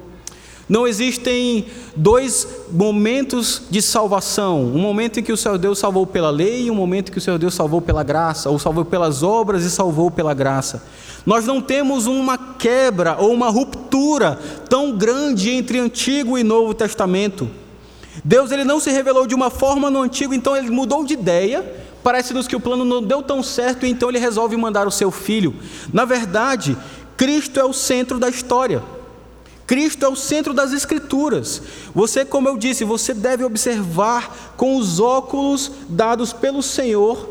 [0.72, 6.30] Não existem dois momentos de salvação: um momento em que o Senhor Deus salvou pela
[6.30, 9.22] lei e um momento em que o Senhor Deus salvou pela graça, ou salvou pelas
[9.22, 10.82] obras e salvou pela graça.
[11.26, 14.38] Nós não temos uma quebra ou uma ruptura
[14.70, 17.50] tão grande entre Antigo e Novo Testamento.
[18.24, 21.62] Deus ele não se revelou de uma forma no Antigo, então ele mudou de ideia.
[22.02, 25.54] Parece-nos que o plano não deu tão certo, então ele resolve mandar o seu filho.
[25.92, 26.74] Na verdade,
[27.14, 28.82] Cristo é o centro da história.
[29.66, 31.62] Cristo é o centro das Escrituras.
[31.94, 37.28] Você, como eu disse, você deve observar com os óculos dados pelo Senhor,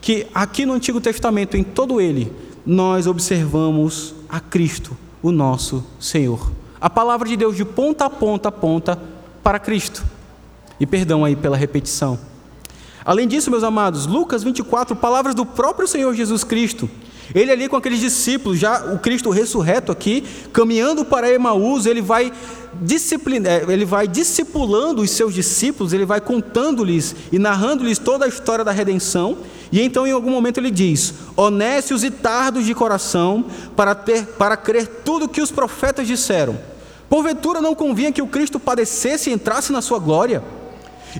[0.00, 2.32] que aqui no Antigo Testamento, em todo ele,
[2.64, 6.52] nós observamos a Cristo, o nosso Senhor.
[6.80, 8.98] A palavra de Deus de ponta a ponta aponta
[9.42, 10.04] para Cristo.
[10.78, 12.18] E perdão aí pela repetição.
[13.04, 16.88] Além disso, meus amados, Lucas 24, palavras do próprio Senhor Jesus Cristo.
[17.34, 22.32] Ele ali com aqueles discípulos, já o Cristo ressurreto aqui, caminhando para Emaús, ele vai
[22.80, 28.28] disciplinar, é, ele vai discipulando os seus discípulos, ele vai contando-lhes e narrando-lhes toda a
[28.28, 29.38] história da redenção.
[29.70, 33.44] E então em algum momento ele diz: "Honestos e tardos de coração
[33.76, 36.58] para ter para crer tudo que os profetas disseram.
[37.08, 40.42] Porventura não convinha que o Cristo padecesse e entrasse na sua glória?"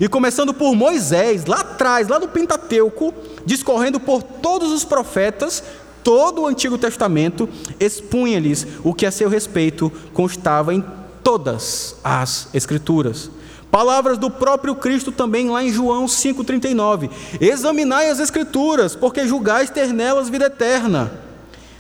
[0.01, 3.13] E começando por Moisés, lá atrás, lá no Pentateuco,
[3.47, 5.63] discorrendo por todos os profetas,
[6.03, 10.85] todo o Antigo Testamento, expunha-lhes o que a seu respeito constava em
[11.23, 13.31] todas as Escrituras.
[13.71, 19.93] Palavras do próprio Cristo também lá em João 5,39: Examinai as Escrituras, porque julgais ter
[19.93, 21.13] nelas vida eterna.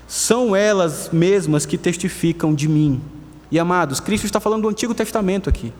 [0.06, 3.00] São elas mesmas que testificam de mim.
[3.50, 5.72] E amados, Cristo está falando do Antigo Testamento aqui.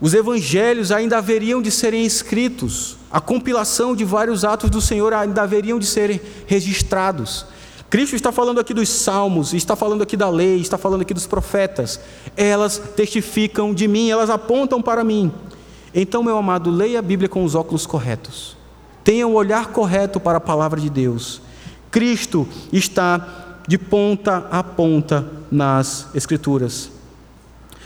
[0.00, 5.42] Os evangelhos ainda haveriam de serem escritos, a compilação de vários atos do Senhor ainda
[5.42, 7.46] haveriam de serem registrados.
[7.90, 11.26] Cristo está falando aqui dos salmos, está falando aqui da lei, está falando aqui dos
[11.26, 11.98] profetas.
[12.36, 15.32] Elas testificam de mim, elas apontam para mim.
[15.94, 18.56] Então, meu amado, leia a Bíblia com os óculos corretos.
[19.02, 21.40] Tenha o um olhar correto para a palavra de Deus.
[21.90, 26.97] Cristo está de ponta a ponta nas Escrituras.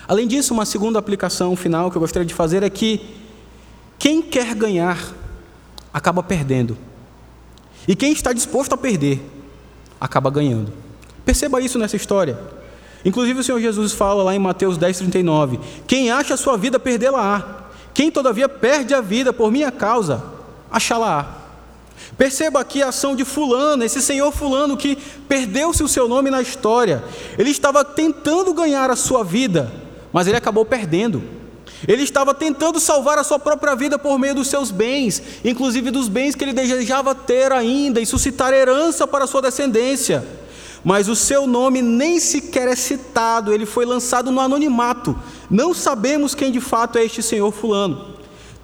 [0.06, 3.00] Além disso, uma segunda aplicação final que eu gostaria de fazer é que
[3.98, 4.98] quem quer ganhar
[5.92, 6.76] acaba perdendo.
[7.86, 9.20] E quem está disposto a perder
[10.00, 10.72] acaba ganhando.
[11.24, 12.38] Perceba isso nessa história.
[13.04, 17.62] Inclusive o Senhor Jesus fala lá em Mateus 10:39, quem acha a sua vida perdê-la-á.
[17.94, 20.24] Quem todavia perde a vida por minha causa,
[20.70, 21.42] achá-la-á.
[22.16, 24.96] Perceba aqui a ação de fulano, esse senhor fulano que
[25.28, 27.04] perdeu-se o seu nome na história.
[27.38, 29.70] Ele estava tentando ganhar a sua vida,
[30.12, 31.22] mas ele acabou perdendo.
[31.86, 36.08] Ele estava tentando salvar a sua própria vida por meio dos seus bens, inclusive dos
[36.08, 40.24] bens que ele desejava ter ainda e suscitar herança para sua descendência.
[40.84, 45.16] Mas o seu nome nem sequer é citado, ele foi lançado no anonimato.
[45.50, 48.12] Não sabemos quem de fato é este senhor Fulano.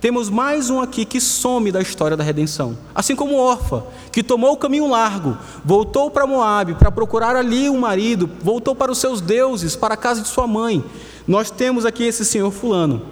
[0.00, 2.78] Temos mais um aqui que some da história da redenção.
[2.94, 7.78] Assim como Orfa, que tomou o caminho largo, voltou para Moabe para procurar ali um
[7.78, 10.84] marido, voltou para os seus deuses, para a casa de sua mãe.
[11.28, 13.02] Nós temos aqui esse senhor fulano,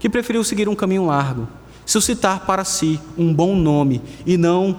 [0.00, 1.46] que preferiu seguir um caminho largo,
[1.84, 4.78] suscitar para si um bom nome e não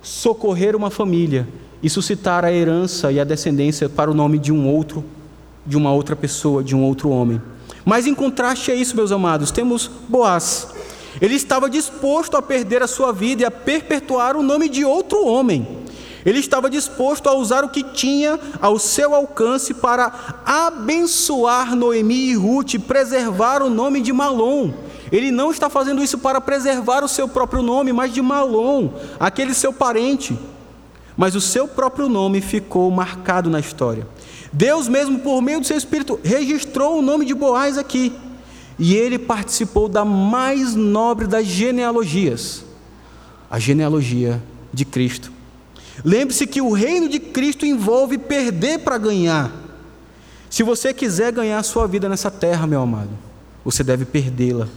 [0.00, 1.46] socorrer uma família
[1.82, 5.04] e suscitar a herança e a descendência para o nome de um outro,
[5.66, 7.42] de uma outra pessoa, de um outro homem.
[7.84, 10.68] Mas em contraste a isso, meus amados, temos Boaz.
[11.20, 15.26] Ele estava disposto a perder a sua vida e a perpetuar o nome de outro
[15.26, 15.66] homem.
[16.24, 20.12] Ele estava disposto a usar o que tinha ao seu alcance para
[20.44, 24.72] abençoar Noemi e Ruth, preservar o nome de Malom.
[25.10, 29.54] Ele não está fazendo isso para preservar o seu próprio nome, mas de Malom, aquele
[29.54, 30.38] seu parente.
[31.16, 34.06] Mas o seu próprio nome ficou marcado na história.
[34.52, 38.12] Deus, mesmo por meio do seu Espírito, registrou o nome de Boaz aqui.
[38.78, 42.68] E ele participou da mais nobre das genealogias
[43.50, 44.42] a genealogia
[44.72, 45.32] de Cristo.
[46.04, 49.52] Lembre-se que o reino de Cristo envolve perder para ganhar.
[50.48, 53.10] Se você quiser ganhar a sua vida nessa terra, meu amado,
[53.64, 54.68] você deve perdê-la.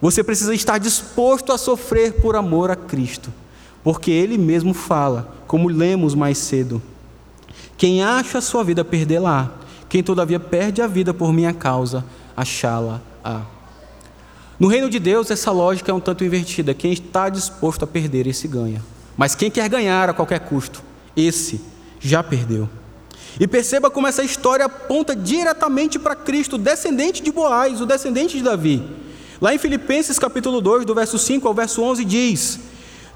[0.00, 3.32] Você precisa estar disposto a sofrer por amor a Cristo,
[3.82, 6.82] porque Ele mesmo fala, como lemos mais cedo:
[7.76, 9.52] quem acha a sua vida, perdê-la.
[9.88, 12.04] Quem todavia perde a vida por minha causa,
[12.36, 13.42] achá-la-á.
[14.58, 16.72] No reino de Deus, essa lógica é um tanto invertida.
[16.72, 18.80] Quem está disposto a perder, esse ganha.
[19.16, 20.82] Mas quem quer ganhar a qualquer custo,
[21.16, 21.60] esse
[22.00, 22.68] já perdeu.
[23.40, 28.42] E perceba como essa história aponta diretamente para Cristo, descendente de Boaz, o descendente de
[28.42, 28.82] Davi.
[29.40, 32.60] Lá em Filipenses capítulo 2, do verso 5 ao verso 11 diz: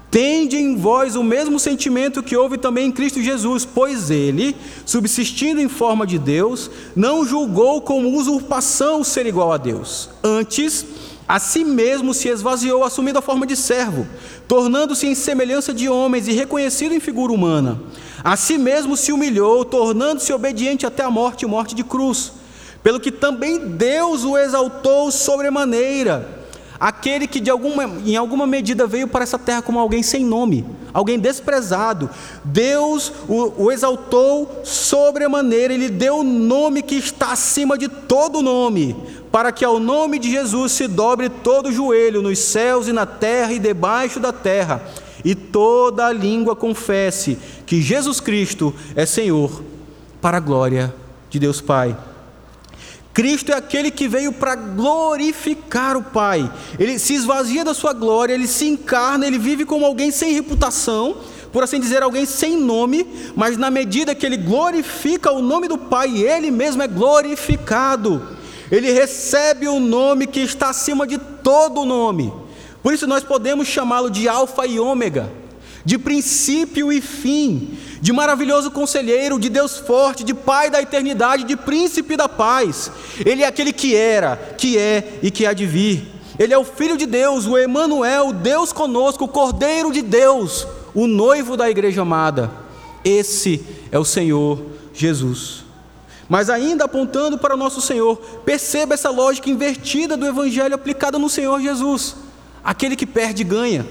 [0.09, 4.55] Tende em vós o mesmo sentimento que houve também em Cristo Jesus, pois ele,
[4.85, 10.09] subsistindo em forma de Deus, não julgou como usurpação ser igual a Deus.
[10.23, 10.85] Antes,
[11.27, 14.07] a si mesmo se esvaziou, assumindo a forma de servo,
[14.47, 17.79] tornando-se em semelhança de homens e reconhecido em figura humana.
[18.23, 22.31] A si mesmo se humilhou, tornando-se obediente até a morte morte de cruz.
[22.81, 26.36] Pelo que também Deus o exaltou sobremaneira
[26.79, 30.65] aquele que de alguma, em alguma medida veio para essa terra como alguém sem nome,
[30.93, 32.09] alguém desprezado.
[32.43, 38.95] Deus o, o exaltou sobremaneira, ele deu o nome que está acima de todo nome,
[39.31, 43.05] para que ao nome de Jesus se dobre todo o joelho nos céus e na
[43.05, 44.81] terra e debaixo da terra,
[45.25, 49.63] e toda a língua confesse que Jesus Cristo é Senhor,
[50.21, 50.93] para a glória
[51.29, 51.95] de Deus Pai.
[53.17, 56.47] Cristo é aquele que veio para glorificar o Pai.
[56.77, 61.17] Ele se esvazia da sua glória, ele se encarna, ele vive como alguém sem reputação,
[61.51, 65.79] por assim dizer, alguém sem nome, mas na medida que ele glorifica o nome do
[65.79, 68.37] Pai, ele mesmo é glorificado.
[68.71, 72.31] Ele recebe o nome que está acima de todo nome.
[72.83, 75.27] Por isso nós podemos chamá-lo de Alfa e Ômega,
[75.87, 81.55] de princípio e fim, de maravilhoso conselheiro, de Deus forte, de Pai da eternidade, de
[81.55, 82.91] príncipe da paz.
[83.25, 86.05] Ele é aquele que era, que é e que há de vir.
[86.37, 91.07] Ele é o Filho de Deus, o Emanuel, Deus conosco, o Cordeiro de Deus, o
[91.07, 92.51] noivo da igreja amada.
[93.01, 94.61] Esse é o Senhor
[94.93, 95.63] Jesus.
[96.27, 101.29] Mas ainda apontando para o nosso Senhor, perceba essa lógica invertida do Evangelho aplicada no
[101.29, 102.17] Senhor Jesus.
[102.61, 103.85] Aquele que perde ganha.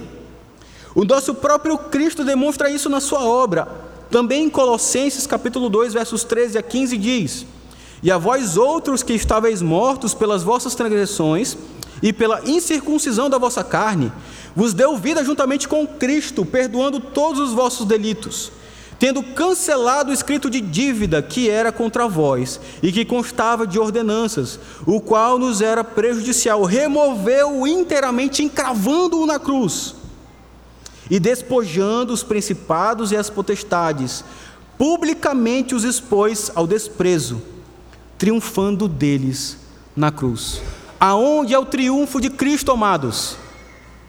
[0.96, 3.68] O nosso próprio Cristo demonstra isso na sua obra.
[4.10, 7.46] Também em Colossenses capítulo 2, versos 13 a 15 diz:
[8.02, 11.54] E a vós outros que estáveis mortos pelas vossas transgressões
[12.02, 14.10] e pela incircuncisão da vossa carne,
[14.54, 18.50] vos deu vida juntamente com Cristo, perdoando todos os vossos delitos,
[18.98, 24.58] tendo cancelado o escrito de dívida que era contra vós e que constava de ordenanças,
[24.86, 29.95] o qual nos era prejudicial, removeu-o inteiramente, encravando-o na cruz
[31.10, 34.24] e despojando os principados e as potestades,
[34.76, 37.40] publicamente os expôs ao desprezo,
[38.18, 39.58] triunfando deles
[39.94, 40.60] na cruz.
[40.98, 43.36] Aonde é o triunfo de Cristo, amados?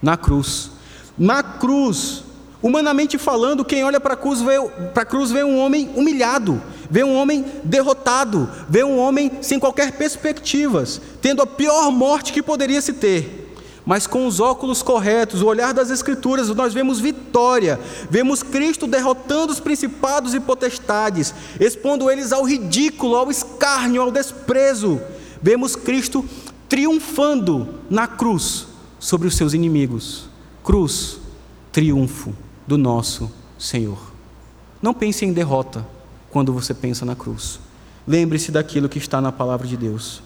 [0.01, 0.71] Na cruz.
[1.17, 2.23] Na cruz,
[2.61, 4.59] humanamente falando, quem olha para a cruz vê,
[4.93, 9.59] para a cruz vê um homem humilhado, vê um homem derrotado, vê um homem sem
[9.59, 13.46] qualquer perspectivas, tendo a pior morte que poderia se ter
[13.87, 19.53] mas com os óculos corretos, o olhar das Escrituras, nós vemos vitória, vemos Cristo derrotando
[19.53, 24.99] os principados e potestades, expondo eles ao ridículo, ao escárnio, ao desprezo.
[25.41, 26.25] Vemos Cristo
[26.67, 28.67] triunfando na cruz
[28.99, 30.27] sobre os seus inimigos.
[30.65, 31.17] Cruz,
[31.71, 32.35] triunfo
[32.67, 34.11] do nosso Senhor.
[34.81, 35.87] Não pense em derrota
[36.29, 37.57] quando você pensa na cruz.
[38.05, 40.21] Lembre-se daquilo que está na palavra de Deus.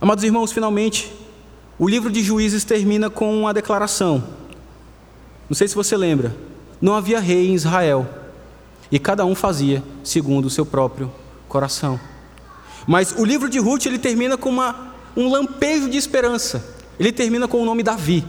[0.00, 1.23] Amados irmãos, finalmente,
[1.78, 4.22] o livro de Juízes termina com uma declaração.
[5.48, 6.34] Não sei se você lembra.
[6.80, 8.06] Não havia rei em Israel.
[8.90, 11.12] E cada um fazia segundo o seu próprio
[11.48, 11.98] coração.
[12.86, 16.64] Mas o livro de Ruth ele termina com uma, um lampejo de esperança.
[16.98, 18.24] Ele termina com o nome Davi,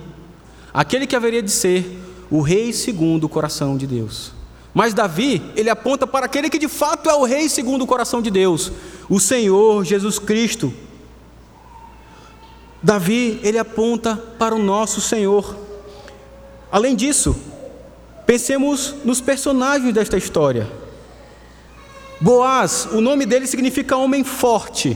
[0.73, 2.01] aquele que haveria de ser
[2.31, 4.31] o rei segundo o coração de Deus.
[4.73, 8.21] Mas Davi, ele aponta para aquele que de fato é o rei segundo o coração
[8.21, 8.71] de Deus,
[9.07, 10.73] o Senhor Jesus Cristo,
[12.85, 15.55] Davi, ele aponta para o nosso Senhor.
[16.71, 17.35] Além disso,
[18.27, 20.71] pensemos nos personagens desta história.
[22.21, 24.95] Boaz, o nome dele significa homem forte,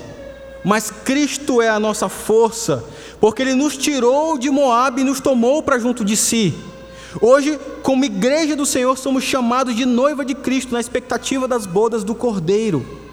[0.63, 2.85] mas Cristo é a nossa força,
[3.19, 6.53] porque ele nos tirou de Moab e nos tomou para junto de si.
[7.19, 12.03] Hoje, como igreja do Senhor, somos chamados de noiva de Cristo na expectativa das bodas
[12.03, 13.08] do Cordeiro.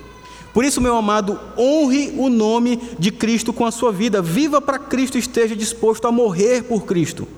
[0.56, 4.22] Por isso, meu amado, honre o nome de Cristo com a sua vida.
[4.22, 7.28] Viva para Cristo, esteja disposto a morrer por Cristo.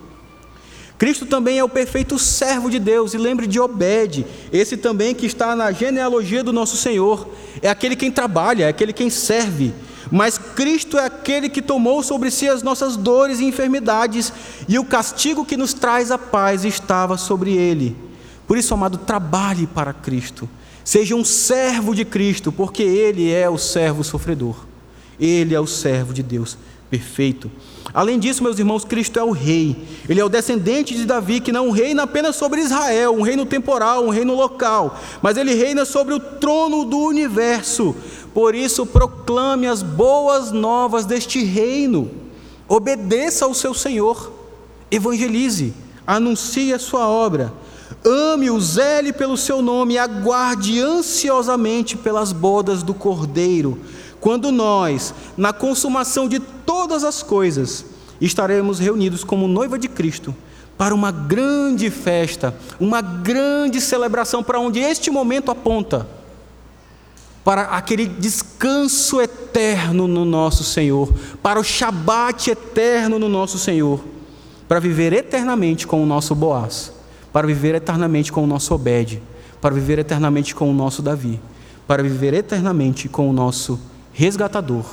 [0.97, 5.27] Cristo também é o perfeito servo de Deus, e lembre de Obed, esse também que
[5.27, 7.28] está na genealogia do nosso Senhor.
[7.61, 9.74] É aquele quem trabalha, é aquele quem serve.
[10.12, 14.32] Mas Cristo é aquele que tomou sobre si as nossas dores e enfermidades,
[14.69, 17.97] e o castigo que nos traz a paz estava sobre ele.
[18.47, 20.49] Por isso, amado, trabalhe para Cristo.
[20.89, 24.56] Seja um servo de Cristo, porque Ele é o servo sofredor.
[25.20, 26.56] Ele é o servo de Deus
[26.89, 27.51] perfeito.
[27.93, 29.77] Além disso, meus irmãos, Cristo é o rei.
[30.09, 34.02] Ele é o descendente de Davi, que não reina apenas sobre Israel, um reino temporal,
[34.02, 37.94] um reino local, mas ele reina sobre o trono do universo.
[38.32, 42.10] Por isso, proclame as boas novas deste reino.
[42.66, 44.32] Obedeça ao seu Senhor.
[44.90, 45.74] Evangelize.
[46.06, 47.52] anuncie a sua obra,
[48.05, 53.79] ame-o, zele pelo seu nome aguarde ansiosamente pelas bodas do Cordeiro,
[54.20, 57.85] quando nós, na consumação de todas as coisas,
[58.20, 60.35] estaremos reunidos como noiva de Cristo
[60.77, 66.07] para uma grande festa, uma grande celebração para onde este momento aponta
[67.45, 71.12] para aquele descanso eterno no nosso Senhor,
[71.43, 74.05] para o Shabat eterno no nosso Senhor,
[74.69, 76.93] para viver eternamente com o nosso Boaz,
[77.33, 79.23] para viver eternamente com o nosso Obed,
[79.61, 81.41] para viver eternamente com o nosso Davi,
[81.87, 83.79] para viver eternamente com o nosso
[84.13, 84.85] resgatador,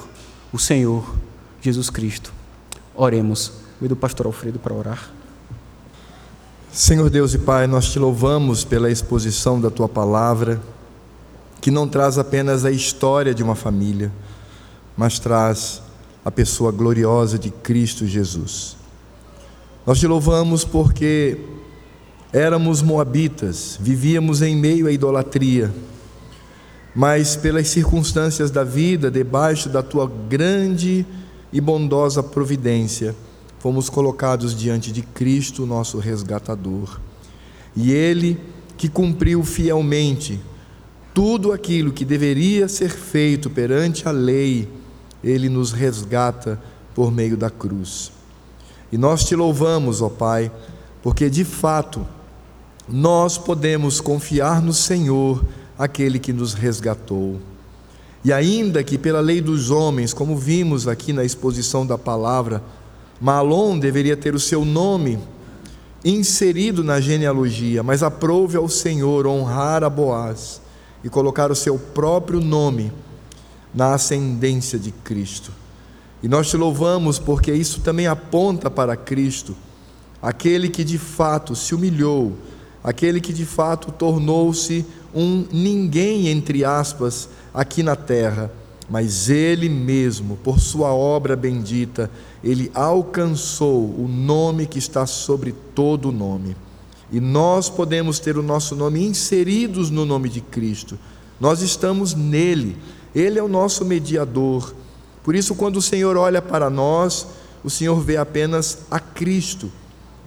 [0.51, 1.15] o Senhor
[1.61, 2.33] Jesus Cristo.
[2.95, 3.51] Oremos.
[3.77, 5.09] Convido o pastor Alfredo para orar.
[6.71, 10.61] Senhor Deus e Pai, nós te louvamos pela exposição da tua palavra,
[11.61, 14.11] que não traz apenas a história de uma família,
[14.95, 15.81] mas traz
[16.23, 18.77] a pessoa gloriosa de Cristo Jesus.
[19.85, 21.39] Nós te louvamos porque
[22.35, 25.73] éramos moabitas, vivíamos em meio à idolatria,
[26.93, 31.05] mas pelas circunstâncias da vida, debaixo da tua grande
[31.53, 33.15] e bondosa providência,
[33.57, 36.99] fomos colocados diante de Cristo, nosso resgatador.
[37.73, 38.37] E Ele,
[38.75, 40.37] que cumpriu fielmente
[41.13, 44.67] tudo aquilo que deveria ser feito perante a lei,
[45.23, 46.61] Ele nos resgata
[46.93, 48.11] por meio da cruz.
[48.91, 50.51] E nós te louvamos, ó Pai,
[51.01, 52.05] porque de fato
[52.87, 55.43] nós podemos confiar no Senhor,
[55.77, 57.39] aquele que nos resgatou.
[58.23, 62.63] E ainda que pela lei dos homens, como vimos aqui na exposição da palavra,
[63.19, 65.19] Malom deveria ter o seu nome
[66.03, 70.61] inserido na genealogia, mas aprove ao Senhor honrar a Boaz
[71.03, 72.91] e colocar o seu próprio nome
[73.73, 75.51] na ascendência de Cristo.
[76.21, 79.55] E nós te louvamos porque isso também aponta para Cristo,
[80.21, 82.33] aquele que de fato se humilhou,
[82.85, 88.51] aquele que de fato tornou-se um ninguém, entre aspas, aqui na terra,
[88.87, 92.11] mas ele mesmo, por sua obra bendita,
[92.43, 96.55] ele alcançou o nome que está sobre todo nome.
[97.11, 100.99] E nós podemos ter o nosso nome inseridos no nome de Cristo.
[101.39, 102.77] Nós estamos nele.
[103.15, 104.75] Ele é o nosso mediador.
[105.23, 107.25] Por isso, quando o Senhor olha para nós,
[107.63, 109.71] o Senhor vê apenas a Cristo.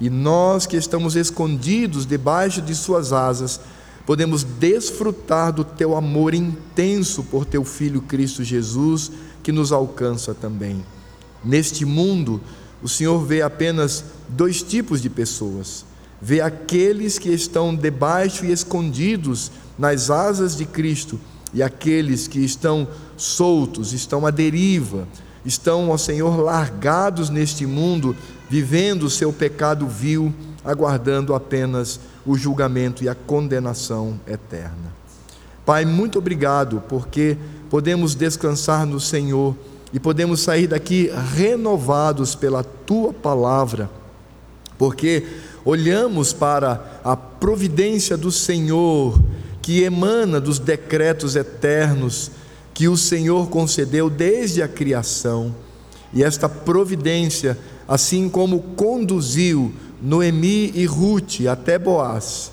[0.00, 3.60] E nós que estamos escondidos debaixo de Suas asas,
[4.06, 9.10] podemos desfrutar do teu amor intenso por teu filho Cristo Jesus,
[9.42, 10.84] que nos alcança também.
[11.44, 12.40] Neste mundo,
[12.82, 15.84] o Senhor vê apenas dois tipos de pessoas:
[16.22, 21.18] vê aqueles que estão debaixo e escondidos nas asas de Cristo,
[21.52, 25.08] e aqueles que estão soltos, estão à deriva,
[25.44, 28.14] estão, ao Senhor, largados neste mundo,
[28.48, 30.32] vivendo o seu pecado vil,
[30.64, 34.96] aguardando apenas o julgamento e a condenação eterna.
[35.64, 37.36] Pai, muito obrigado, porque
[37.68, 39.54] podemos descansar no Senhor
[39.92, 43.90] e podemos sair daqui renovados pela tua palavra,
[44.78, 45.26] porque
[45.64, 49.20] olhamos para a providência do Senhor
[49.60, 52.30] que emana dos decretos eternos
[52.72, 55.54] que o Senhor concedeu desde a criação,
[56.14, 57.58] e esta providência,
[57.88, 62.52] assim como conduziu Noemi e Ruth até Boaz,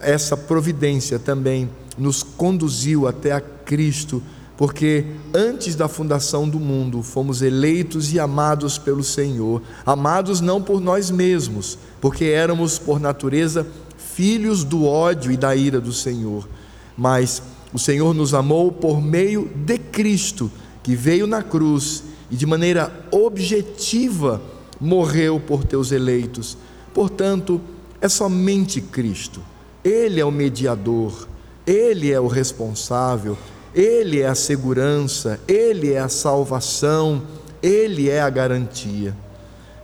[0.00, 4.22] essa providência também nos conduziu até a Cristo,
[4.56, 5.04] porque
[5.34, 11.10] antes da fundação do mundo fomos eleitos e amados pelo Senhor, amados não por nós
[11.10, 13.66] mesmos, porque éramos por natureza
[14.14, 16.48] filhos do ódio e da ira do Senhor,
[16.96, 17.42] mas
[17.72, 20.50] o Senhor nos amou por meio de Cristo,
[20.82, 24.40] que veio na cruz e de maneira objetiva
[24.80, 26.56] morreu por teus eleitos.
[26.94, 27.60] Portanto,
[28.00, 29.40] é somente Cristo.
[29.84, 31.28] Ele é o mediador,
[31.66, 33.36] ele é o responsável,
[33.74, 37.22] ele é a segurança, ele é a salvação,
[37.62, 39.16] ele é a garantia.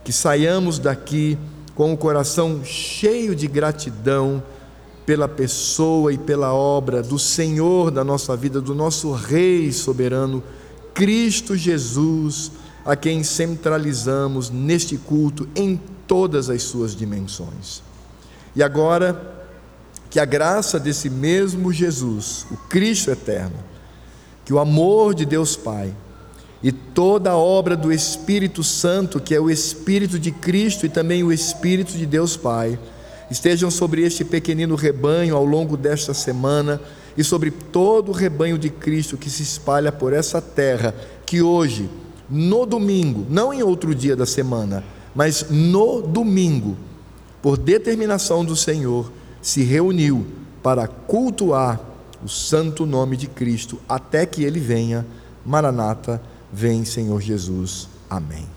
[0.03, 1.37] Que saiamos daqui
[1.75, 4.41] com o coração cheio de gratidão
[5.05, 10.43] pela pessoa e pela obra do Senhor da nossa vida, do nosso Rei soberano,
[10.93, 12.51] Cristo Jesus,
[12.87, 17.83] a quem centralizamos neste culto em todas as suas dimensões.
[18.55, 19.35] E agora,
[20.09, 23.57] que a graça desse mesmo Jesus, o Cristo eterno,
[24.45, 25.93] que o amor de Deus Pai
[26.63, 31.23] e toda a obra do Espírito Santo, que é o Espírito de Cristo e também
[31.23, 32.79] o Espírito de Deus Pai,
[33.29, 36.81] estejam sobre este pequenino rebanho ao longo desta semana
[37.17, 40.95] e sobre todo o rebanho de Cristo que se espalha por essa terra,
[41.25, 41.89] que hoje,
[42.29, 44.83] no domingo, não em outro dia da semana,
[45.15, 46.77] mas no domingo,
[47.41, 50.25] por determinação do Senhor, se reuniu
[50.61, 51.79] para cultuar
[52.23, 55.05] o santo nome de Cristo até que ele venha.
[55.45, 56.21] Maranata,
[56.51, 57.87] vem Senhor Jesus.
[58.09, 58.56] Amém.